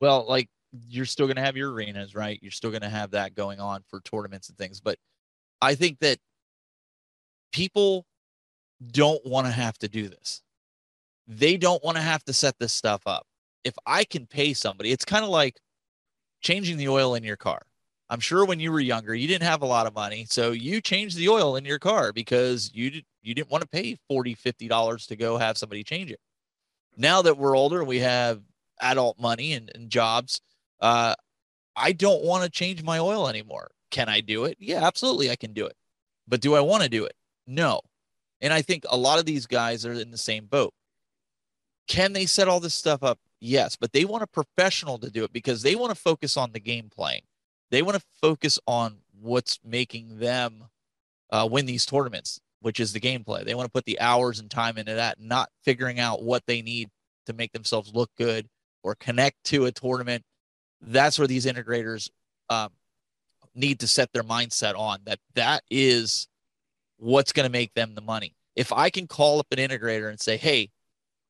Well 0.00 0.26
like 0.28 0.48
you're 0.88 1.04
still 1.04 1.26
going 1.26 1.36
to 1.36 1.42
have 1.42 1.56
your 1.56 1.72
arenas 1.72 2.14
right? 2.14 2.38
You're 2.42 2.52
still 2.52 2.70
going 2.70 2.82
to 2.82 2.88
have 2.88 3.12
that 3.12 3.34
going 3.34 3.60
on 3.60 3.82
for 3.88 4.00
tournaments 4.00 4.48
and 4.48 4.56
things 4.58 4.80
but 4.80 4.98
I 5.62 5.74
think 5.74 5.98
that 6.00 6.18
people 7.52 8.06
don't 8.92 9.24
want 9.26 9.46
to 9.46 9.52
have 9.52 9.78
to 9.78 9.88
do 9.88 10.08
this. 10.08 10.42
They 11.26 11.56
don't 11.56 11.82
want 11.84 11.96
to 11.96 12.02
have 12.02 12.24
to 12.24 12.32
set 12.32 12.58
this 12.58 12.72
stuff 12.72 13.02
up. 13.06 13.26
If 13.62 13.74
I 13.86 14.04
can 14.04 14.26
pay 14.26 14.54
somebody, 14.54 14.90
it's 14.90 15.04
kind 15.04 15.24
of 15.24 15.30
like 15.30 15.60
changing 16.40 16.76
the 16.76 16.88
oil 16.88 17.14
in 17.14 17.22
your 17.22 17.36
car. 17.36 17.62
I'm 18.08 18.20
sure 18.20 18.44
when 18.44 18.58
you 18.58 18.72
were 18.72 18.80
younger, 18.80 19.14
you 19.14 19.28
didn't 19.28 19.46
have 19.46 19.62
a 19.62 19.66
lot 19.66 19.86
of 19.86 19.94
money, 19.94 20.26
so 20.28 20.50
you 20.50 20.80
changed 20.80 21.16
the 21.16 21.28
oil 21.28 21.54
in 21.54 21.64
your 21.64 21.78
car 21.78 22.12
because 22.12 22.70
you 22.74 22.90
did, 22.90 23.04
you 23.22 23.34
didn't 23.34 23.50
want 23.50 23.62
to 23.62 23.68
pay 23.68 23.96
40, 24.08 24.34
50 24.34 24.66
dollars 24.66 25.06
to 25.06 25.16
go 25.16 25.38
have 25.38 25.56
somebody 25.56 25.84
change 25.84 26.10
it. 26.10 26.18
Now 26.96 27.22
that 27.22 27.38
we're 27.38 27.56
older 27.56 27.78
and 27.78 27.88
we 27.88 28.00
have 28.00 28.40
adult 28.80 29.20
money 29.20 29.52
and, 29.52 29.70
and 29.74 29.90
jobs, 29.90 30.40
uh, 30.80 31.14
I 31.76 31.92
don't 31.92 32.24
want 32.24 32.42
to 32.42 32.50
change 32.50 32.82
my 32.82 32.98
oil 32.98 33.28
anymore. 33.28 33.70
Can 33.90 34.08
I 34.08 34.20
do 34.20 34.44
it? 34.44 34.56
Yeah, 34.60 34.86
absolutely, 34.86 35.30
I 35.30 35.36
can 35.36 35.52
do 35.52 35.66
it. 35.66 35.76
But 36.28 36.40
do 36.40 36.54
I 36.54 36.60
want 36.60 36.82
to 36.82 36.88
do 36.88 37.04
it? 37.04 37.14
No. 37.46 37.80
And 38.40 38.52
I 38.52 38.62
think 38.62 38.84
a 38.88 38.96
lot 38.96 39.18
of 39.18 39.26
these 39.26 39.46
guys 39.46 39.84
are 39.84 39.92
in 39.92 40.10
the 40.10 40.18
same 40.18 40.46
boat. 40.46 40.72
Can 41.88 42.12
they 42.12 42.26
set 42.26 42.48
all 42.48 42.60
this 42.60 42.74
stuff 42.74 43.02
up? 43.02 43.18
Yes, 43.40 43.76
but 43.76 43.92
they 43.92 44.04
want 44.04 44.22
a 44.22 44.28
professional 44.28 44.98
to 44.98 45.10
do 45.10 45.24
it 45.24 45.32
because 45.32 45.62
they 45.62 45.74
want 45.74 45.90
to 45.90 46.00
focus 46.00 46.36
on 46.36 46.52
the 46.52 46.60
game 46.60 46.88
playing. 46.88 47.22
They 47.70 47.82
want 47.82 47.96
to 47.98 48.06
focus 48.20 48.58
on 48.66 48.98
what's 49.20 49.58
making 49.64 50.18
them 50.18 50.64
uh, 51.30 51.48
win 51.50 51.66
these 51.66 51.86
tournaments, 51.86 52.40
which 52.60 52.80
is 52.80 52.92
the 52.92 53.00
gameplay. 53.00 53.44
They 53.44 53.54
want 53.54 53.66
to 53.66 53.72
put 53.72 53.84
the 53.84 54.00
hours 54.00 54.40
and 54.40 54.50
time 54.50 54.78
into 54.78 54.94
that, 54.94 55.20
not 55.20 55.50
figuring 55.64 55.98
out 55.98 56.22
what 56.22 56.44
they 56.46 56.62
need 56.62 56.90
to 57.26 57.32
make 57.32 57.52
themselves 57.52 57.94
look 57.94 58.10
good 58.16 58.48
or 58.82 58.94
connect 58.94 59.42
to 59.44 59.66
a 59.66 59.72
tournament. 59.72 60.24
That's 60.80 61.18
where 61.18 61.28
these 61.28 61.46
integrators 61.46 62.08
um, 62.48 62.70
need 63.54 63.80
to 63.80 63.86
set 63.86 64.12
their 64.12 64.22
mindset 64.22 64.76
on 64.76 65.00
that 65.04 65.18
that 65.34 65.62
is 65.70 66.28
what's 66.98 67.32
going 67.32 67.46
to 67.46 67.52
make 67.52 67.74
them 67.74 67.94
the 67.94 68.00
money. 68.00 68.34
If 68.56 68.72
I 68.72 68.90
can 68.90 69.06
call 69.06 69.38
up 69.38 69.46
an 69.50 69.58
integrator 69.58 70.08
and 70.08 70.20
say, 70.20 70.36
"Hey, 70.36 70.70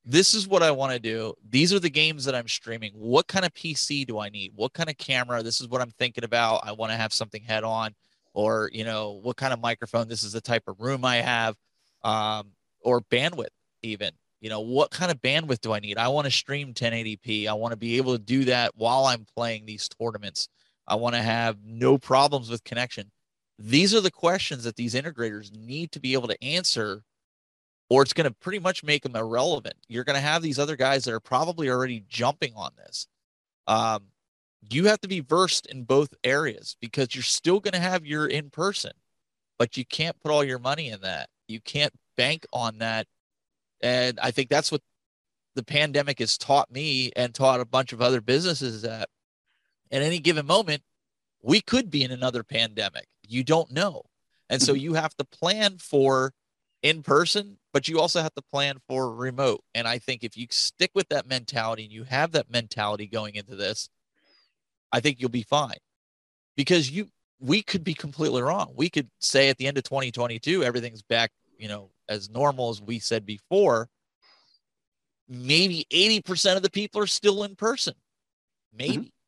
this 0.05 0.35
is 0.35 0.49
what 0.49 0.63
I 0.63 0.71
want 0.71 0.93
to 0.93 0.99
do. 0.99 1.35
These 1.49 1.73
are 1.73 1.79
the 1.79 1.91
games 1.91 2.25
that 2.25 2.35
I'm 2.35 2.49
streaming. 2.49 2.93
What 2.95 3.27
kind 3.27 3.45
of 3.45 3.53
PC 3.53 4.07
do 4.07 4.19
I 4.19 4.29
need? 4.29 4.53
What 4.55 4.73
kind 4.73 4.89
of 4.89 4.97
camera? 4.97 5.43
This 5.43 5.61
is 5.61 5.69
what 5.69 5.81
I'm 5.81 5.91
thinking 5.91 6.25
about. 6.25 6.63
I 6.65 6.73
want 6.73 6.91
to 6.91 6.97
have 6.97 7.13
something 7.13 7.43
head 7.43 7.65
on, 7.65 7.95
or 8.33 8.71
you 8.73 8.85
know, 8.85 9.21
what 9.23 9.37
kind 9.37 9.53
of 9.53 9.61
microphone? 9.61 10.09
This 10.09 10.23
is 10.23 10.33
the 10.33 10.41
type 10.41 10.65
of 10.69 10.81
room 10.81 11.05
I 11.05 11.17
have, 11.17 11.55
um, 12.03 12.53
or 12.81 13.03
bandwidth 13.03 13.49
even. 13.83 14.13
You 14.41 14.49
know, 14.49 14.61
what 14.61 14.91
kind 14.91 15.11
of 15.11 15.21
bandwidth 15.21 15.61
do 15.61 15.73
I 15.73 15.81
need? 15.81 15.99
I 15.99 16.09
want 16.09 16.25
to 16.25 16.31
stream 16.31 16.73
1080p. 16.73 17.47
I 17.47 17.53
want 17.53 17.73
to 17.73 17.77
be 17.77 17.99
able 17.99 18.17
to 18.17 18.23
do 18.23 18.45
that 18.47 18.73
while 18.75 19.05
I'm 19.05 19.27
playing 19.37 19.67
these 19.67 19.87
tournaments. 19.89 20.49
I 20.91 20.97
want 20.97 21.15
to 21.15 21.23
have 21.23 21.59
no 21.65 21.97
problems 21.97 22.51
with 22.51 22.65
connection. 22.65 23.13
These 23.59 23.95
are 23.95 24.01
the 24.01 24.11
questions 24.11 24.65
that 24.65 24.75
these 24.75 24.95
integrators 24.95 25.55
need 25.57 25.93
to 25.93 26.01
be 26.01 26.15
able 26.15 26.27
to 26.29 26.45
answer, 26.45 27.05
or 27.89 28.03
it's 28.03 28.13
going 28.13 28.29
to 28.29 28.35
pretty 28.41 28.59
much 28.59 28.83
make 28.83 29.05
them 29.05 29.15
irrelevant. 29.15 29.77
You're 29.89 30.05
going 30.05 30.17
to 30.17 30.21
have 30.21 30.43
these 30.43 30.59
other 30.59 30.75
guys 30.75 31.05
that 31.05 31.15
are 31.15 31.21
probably 31.21 31.71
already 31.71 32.05
jumping 32.09 32.55
on 32.57 32.73
this. 32.77 33.07
Um, 33.69 34.07
you 34.69 34.87
have 34.89 35.01
to 35.03 35.09
be 35.09 35.21
versed 35.21 35.67
in 35.67 35.85
both 35.85 36.13
areas 36.25 36.77
because 36.81 37.15
you're 37.15 37.23
still 37.23 37.61
going 37.61 37.75
to 37.75 37.81
have 37.81 38.05
your 38.05 38.27
in 38.27 38.51
person, 38.51 38.93
but 39.61 39.77
you 39.77 39.85
can't 39.85 40.19
put 40.21 40.33
all 40.33 40.43
your 40.43 40.59
money 40.59 40.89
in 40.89 41.01
that. 41.03 41.29
You 41.47 41.61
can't 41.61 41.95
bank 42.17 42.47
on 42.53 42.79
that. 42.79 43.07
And 43.81 44.19
I 44.21 44.33
think 44.33 44.51
that's 44.51 44.73
what 44.73 44.83
the 45.55 45.63
pandemic 45.63 46.19
has 46.19 46.37
taught 46.37 46.71
me 46.71 47.13
and 47.15 47.33
taught 47.33 47.61
a 47.61 47.65
bunch 47.65 47.93
of 47.93 48.03
other 48.03 48.21
businesses 48.21 48.83
that 48.83 49.09
at 49.91 50.03
any 50.03 50.19
given 50.19 50.47
moment, 50.47 50.83
we 51.43 51.61
could 51.61 51.91
be 51.91 52.05
in 52.05 52.11
another 52.11 52.43
pandemic. 52.43 53.07
You 53.27 53.45
don't 53.45 53.71
know. 53.71 54.03
And 54.49 54.61
so 54.61 54.73
mm-hmm. 54.73 54.83
you 54.83 54.95
have 54.95 55.17
to 55.17 55.25
plan 55.25 55.79
for 55.79 56.33
in 56.83 57.03
person, 57.03 57.59
but 57.73 57.89
you 57.89 58.01
also 58.01 58.23
have 58.23 58.35
to 58.35 58.43
plan 58.43 58.79
for 58.89 59.15
remote. 59.15 59.63
And 59.75 59.87
I 59.87 59.99
think 59.99 60.25
if 60.25 60.37
you 60.37 60.47
stick 60.51 60.91
with 60.95 61.09
that 61.11 61.29
mentality 61.29 61.85
and 61.85 61.93
you 61.93 62.05
have 62.05 62.33
that 62.33 62.51
mentality 62.51 63.07
going 63.07 63.35
into 63.35 63.55
this, 63.55 63.89
I 64.93 65.01
think 65.01 65.21
you'll 65.21 65.31
be 65.31 65.43
fine. 65.43 65.79
Because 66.57 66.91
you 66.91 67.09
we 67.43 67.63
could 67.63 67.85
be 67.85 67.95
completely 67.95 68.43
wrong. 68.43 68.73
We 68.77 68.91
could 68.91 69.09
say 69.19 69.49
at 69.49 69.57
the 69.57 69.67
end 69.67 69.79
of 69.79 69.85
2022 69.85 70.63
everything's 70.63 71.03
back, 71.03 71.31
you 71.59 71.69
know, 71.69 71.91
as 72.09 72.29
normal 72.29 72.69
as 72.69 72.83
we 72.83 72.99
said 72.99 73.25
before. 73.25 73.89
Maybe 75.27 75.87
80% 75.93 76.57
of 76.57 76.63
the 76.63 76.71
people 76.71 77.01
are 77.01 77.07
still 77.07 77.45
in 77.45 77.55
person. 77.55 77.95
Maybe. 78.75 78.97
Mm-hmm 78.97 79.20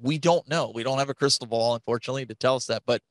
we 0.00 0.18
don't 0.18 0.48
know. 0.48 0.72
We 0.74 0.82
don't 0.82 0.98
have 0.98 1.10
a 1.10 1.14
crystal 1.14 1.46
ball, 1.46 1.74
unfortunately, 1.74 2.26
to 2.26 2.34
tell 2.34 2.56
us 2.56 2.66
that. 2.66 2.82
But 2.86 3.02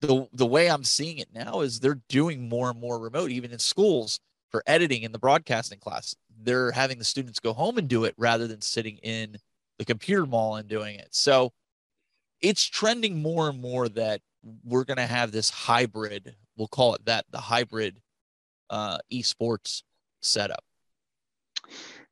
the 0.00 0.28
the 0.32 0.46
way 0.46 0.70
I'm 0.70 0.84
seeing 0.84 1.18
it 1.18 1.28
now 1.32 1.60
is 1.60 1.80
they're 1.80 2.00
doing 2.08 2.48
more 2.48 2.70
and 2.70 2.80
more 2.80 2.98
remote, 2.98 3.30
even 3.30 3.52
in 3.52 3.58
schools 3.58 4.20
for 4.50 4.62
editing 4.66 5.02
in 5.02 5.12
the 5.12 5.18
broadcasting 5.18 5.78
class. 5.78 6.14
They're 6.42 6.72
having 6.72 6.98
the 6.98 7.04
students 7.04 7.40
go 7.40 7.52
home 7.52 7.78
and 7.78 7.88
do 7.88 8.04
it 8.04 8.14
rather 8.18 8.46
than 8.46 8.60
sitting 8.60 8.98
in 8.98 9.36
the 9.78 9.84
computer 9.84 10.26
mall 10.26 10.56
and 10.56 10.68
doing 10.68 10.96
it. 10.96 11.08
So 11.10 11.52
it's 12.40 12.64
trending 12.64 13.22
more 13.22 13.48
and 13.48 13.60
more 13.60 13.88
that 13.88 14.20
we're 14.62 14.84
going 14.84 14.98
to 14.98 15.06
have 15.06 15.32
this 15.32 15.50
hybrid. 15.50 16.36
We'll 16.56 16.68
call 16.68 16.94
it 16.94 17.06
that, 17.06 17.24
the 17.30 17.38
hybrid 17.38 18.00
uh, 18.70 18.98
esports 19.12 19.82
setup. 20.20 20.62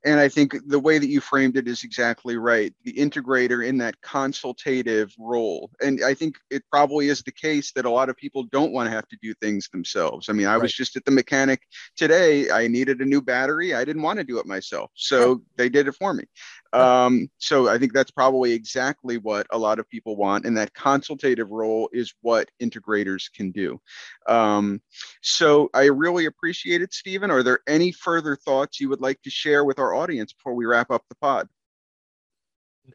And 0.04 0.18
I 0.18 0.28
think 0.28 0.56
the 0.66 0.80
way 0.80 0.98
that 0.98 1.08
you 1.08 1.20
framed 1.20 1.56
it 1.56 1.68
is 1.68 1.84
exactly 1.84 2.36
right. 2.36 2.74
The 2.84 2.92
integrator 2.92 3.66
in 3.66 3.78
that 3.78 4.00
consultative 4.00 5.14
role. 5.18 5.70
And 5.80 6.02
I 6.04 6.14
think 6.14 6.36
it 6.50 6.64
probably 6.70 7.08
is 7.08 7.22
the 7.22 7.32
case 7.32 7.72
that 7.72 7.84
a 7.84 7.90
lot 7.90 8.08
of 8.08 8.16
people 8.16 8.44
don't 8.44 8.72
want 8.72 8.88
to 8.88 8.94
have 8.94 9.08
to 9.08 9.16
do 9.22 9.32
things 9.34 9.68
themselves. 9.68 10.28
I 10.28 10.32
mean, 10.32 10.46
I 10.46 10.54
right. 10.54 10.62
was 10.62 10.72
just 10.72 10.96
at 10.96 11.04
the 11.04 11.12
mechanic 11.12 11.62
today. 11.96 12.50
I 12.50 12.66
needed 12.66 13.00
a 13.00 13.04
new 13.04 13.22
battery. 13.22 13.74
I 13.74 13.84
didn't 13.84 14.02
want 14.02 14.18
to 14.18 14.24
do 14.24 14.38
it 14.38 14.46
myself. 14.46 14.90
So 14.94 15.42
they 15.56 15.68
did 15.68 15.86
it 15.86 15.94
for 15.94 16.12
me. 16.12 16.24
Um, 16.72 17.28
so 17.38 17.68
I 17.68 17.78
think 17.78 17.92
that's 17.92 18.10
probably 18.10 18.52
exactly 18.52 19.18
what 19.18 19.46
a 19.50 19.58
lot 19.58 19.78
of 19.78 19.88
people 19.90 20.16
want, 20.16 20.46
and 20.46 20.56
that 20.56 20.72
consultative 20.74 21.50
role 21.50 21.90
is 21.92 22.14
what 22.22 22.50
integrators 22.62 23.30
can 23.32 23.50
do. 23.50 23.80
Um, 24.26 24.80
so 25.20 25.68
I 25.74 25.84
really 25.84 26.26
appreciate 26.26 26.80
it, 26.80 26.94
Stephen. 26.94 27.30
Are 27.30 27.42
there 27.42 27.60
any 27.68 27.92
further 27.92 28.36
thoughts 28.36 28.80
you 28.80 28.88
would 28.88 29.02
like 29.02 29.20
to 29.22 29.30
share 29.30 29.64
with 29.64 29.78
our 29.78 29.94
audience 29.94 30.32
before 30.32 30.54
we 30.54 30.64
wrap 30.64 30.90
up 30.90 31.04
the 31.08 31.16
pod? 31.16 31.48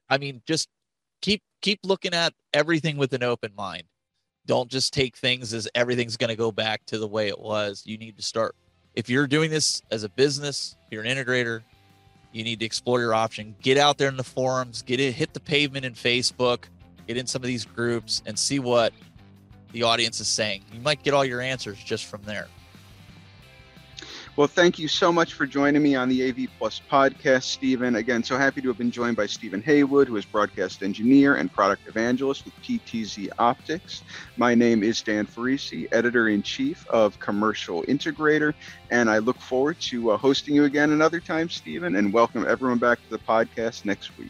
I 0.09 0.17
mean, 0.17 0.41
just 0.47 0.69
keep 1.21 1.43
keep 1.61 1.79
looking 1.83 2.13
at 2.13 2.33
everything 2.53 2.97
with 2.97 3.13
an 3.13 3.23
open 3.23 3.51
mind. 3.55 3.83
Don't 4.45 4.71
just 4.71 4.93
take 4.93 5.17
things 5.17 5.53
as 5.53 5.67
everything's 5.75 6.17
going 6.17 6.29
to 6.29 6.35
go 6.35 6.51
back 6.51 6.85
to 6.87 6.97
the 6.97 7.07
way 7.07 7.27
it 7.27 7.39
was. 7.39 7.83
You 7.85 7.97
need 7.97 8.17
to 8.17 8.23
start. 8.23 8.55
If 8.95 9.09
you're 9.09 9.27
doing 9.27 9.51
this 9.51 9.81
as 9.91 10.03
a 10.03 10.09
business, 10.09 10.75
you're 10.89 11.03
an 11.03 11.15
integrator, 11.15 11.63
you 12.37 12.43
need 12.43 12.59
to 12.59 12.65
explore 12.65 13.01
your 13.01 13.13
option. 13.13 13.55
Get 13.61 13.77
out 13.77 13.97
there 13.97 14.09
in 14.09 14.17
the 14.17 14.23
forums, 14.23 14.83
get 14.83 14.99
it, 14.99 15.13
hit 15.13 15.33
the 15.33 15.39
pavement 15.39 15.85
in 15.85 15.93
Facebook, 15.93 16.65
get 17.07 17.17
in 17.17 17.25
some 17.25 17.41
of 17.41 17.47
these 17.47 17.65
groups, 17.65 18.21
and 18.25 18.37
see 18.37 18.59
what 18.59 18.93
the 19.71 19.83
audience 19.83 20.19
is 20.19 20.27
saying. 20.27 20.63
You 20.71 20.79
might 20.81 21.03
get 21.03 21.13
all 21.13 21.25
your 21.25 21.41
answers 21.41 21.77
just 21.83 22.05
from 22.05 22.21
there. 22.23 22.47
Well, 24.37 24.47
thank 24.47 24.77
you 24.77 24.87
so 24.87 25.11
much 25.11 25.33
for 25.33 25.47
joining 25.47 25.81
me 25.81 25.95
on 25.95 26.09
the 26.09 26.29
AV 26.29 26.47
Plus 26.59 26.79
podcast, 26.91 27.45
Stephen. 27.45 27.95
Again, 27.95 28.21
so 28.23 28.37
happy 28.37 28.61
to 28.61 28.67
have 28.67 28.77
been 28.77 28.91
joined 28.91 29.17
by 29.17 29.25
Stephen 29.25 29.63
Haywood, 29.63 30.07
who 30.07 30.15
is 30.15 30.25
broadcast 30.25 30.83
engineer 30.83 31.37
and 31.37 31.51
product 31.51 31.87
evangelist 31.87 32.45
with 32.45 32.53
PTZ 32.61 33.29
Optics. 33.39 34.03
My 34.37 34.53
name 34.53 34.83
is 34.83 35.01
Dan 35.01 35.25
Ferrisi, 35.25 35.87
editor 35.91 36.29
in 36.29 36.43
chief 36.43 36.85
of 36.91 37.17
Commercial 37.17 37.81
Integrator, 37.85 38.53
and 38.91 39.09
I 39.09 39.17
look 39.17 39.41
forward 39.41 39.77
to 39.89 40.11
uh, 40.11 40.17
hosting 40.17 40.53
you 40.53 40.65
again 40.65 40.91
another 40.91 41.19
time, 41.19 41.49
Stephen, 41.49 41.95
and 41.95 42.13
welcome 42.13 42.45
everyone 42.47 42.77
back 42.77 42.99
to 42.99 43.09
the 43.09 43.19
podcast 43.19 43.85
next 43.85 44.19
week. 44.19 44.29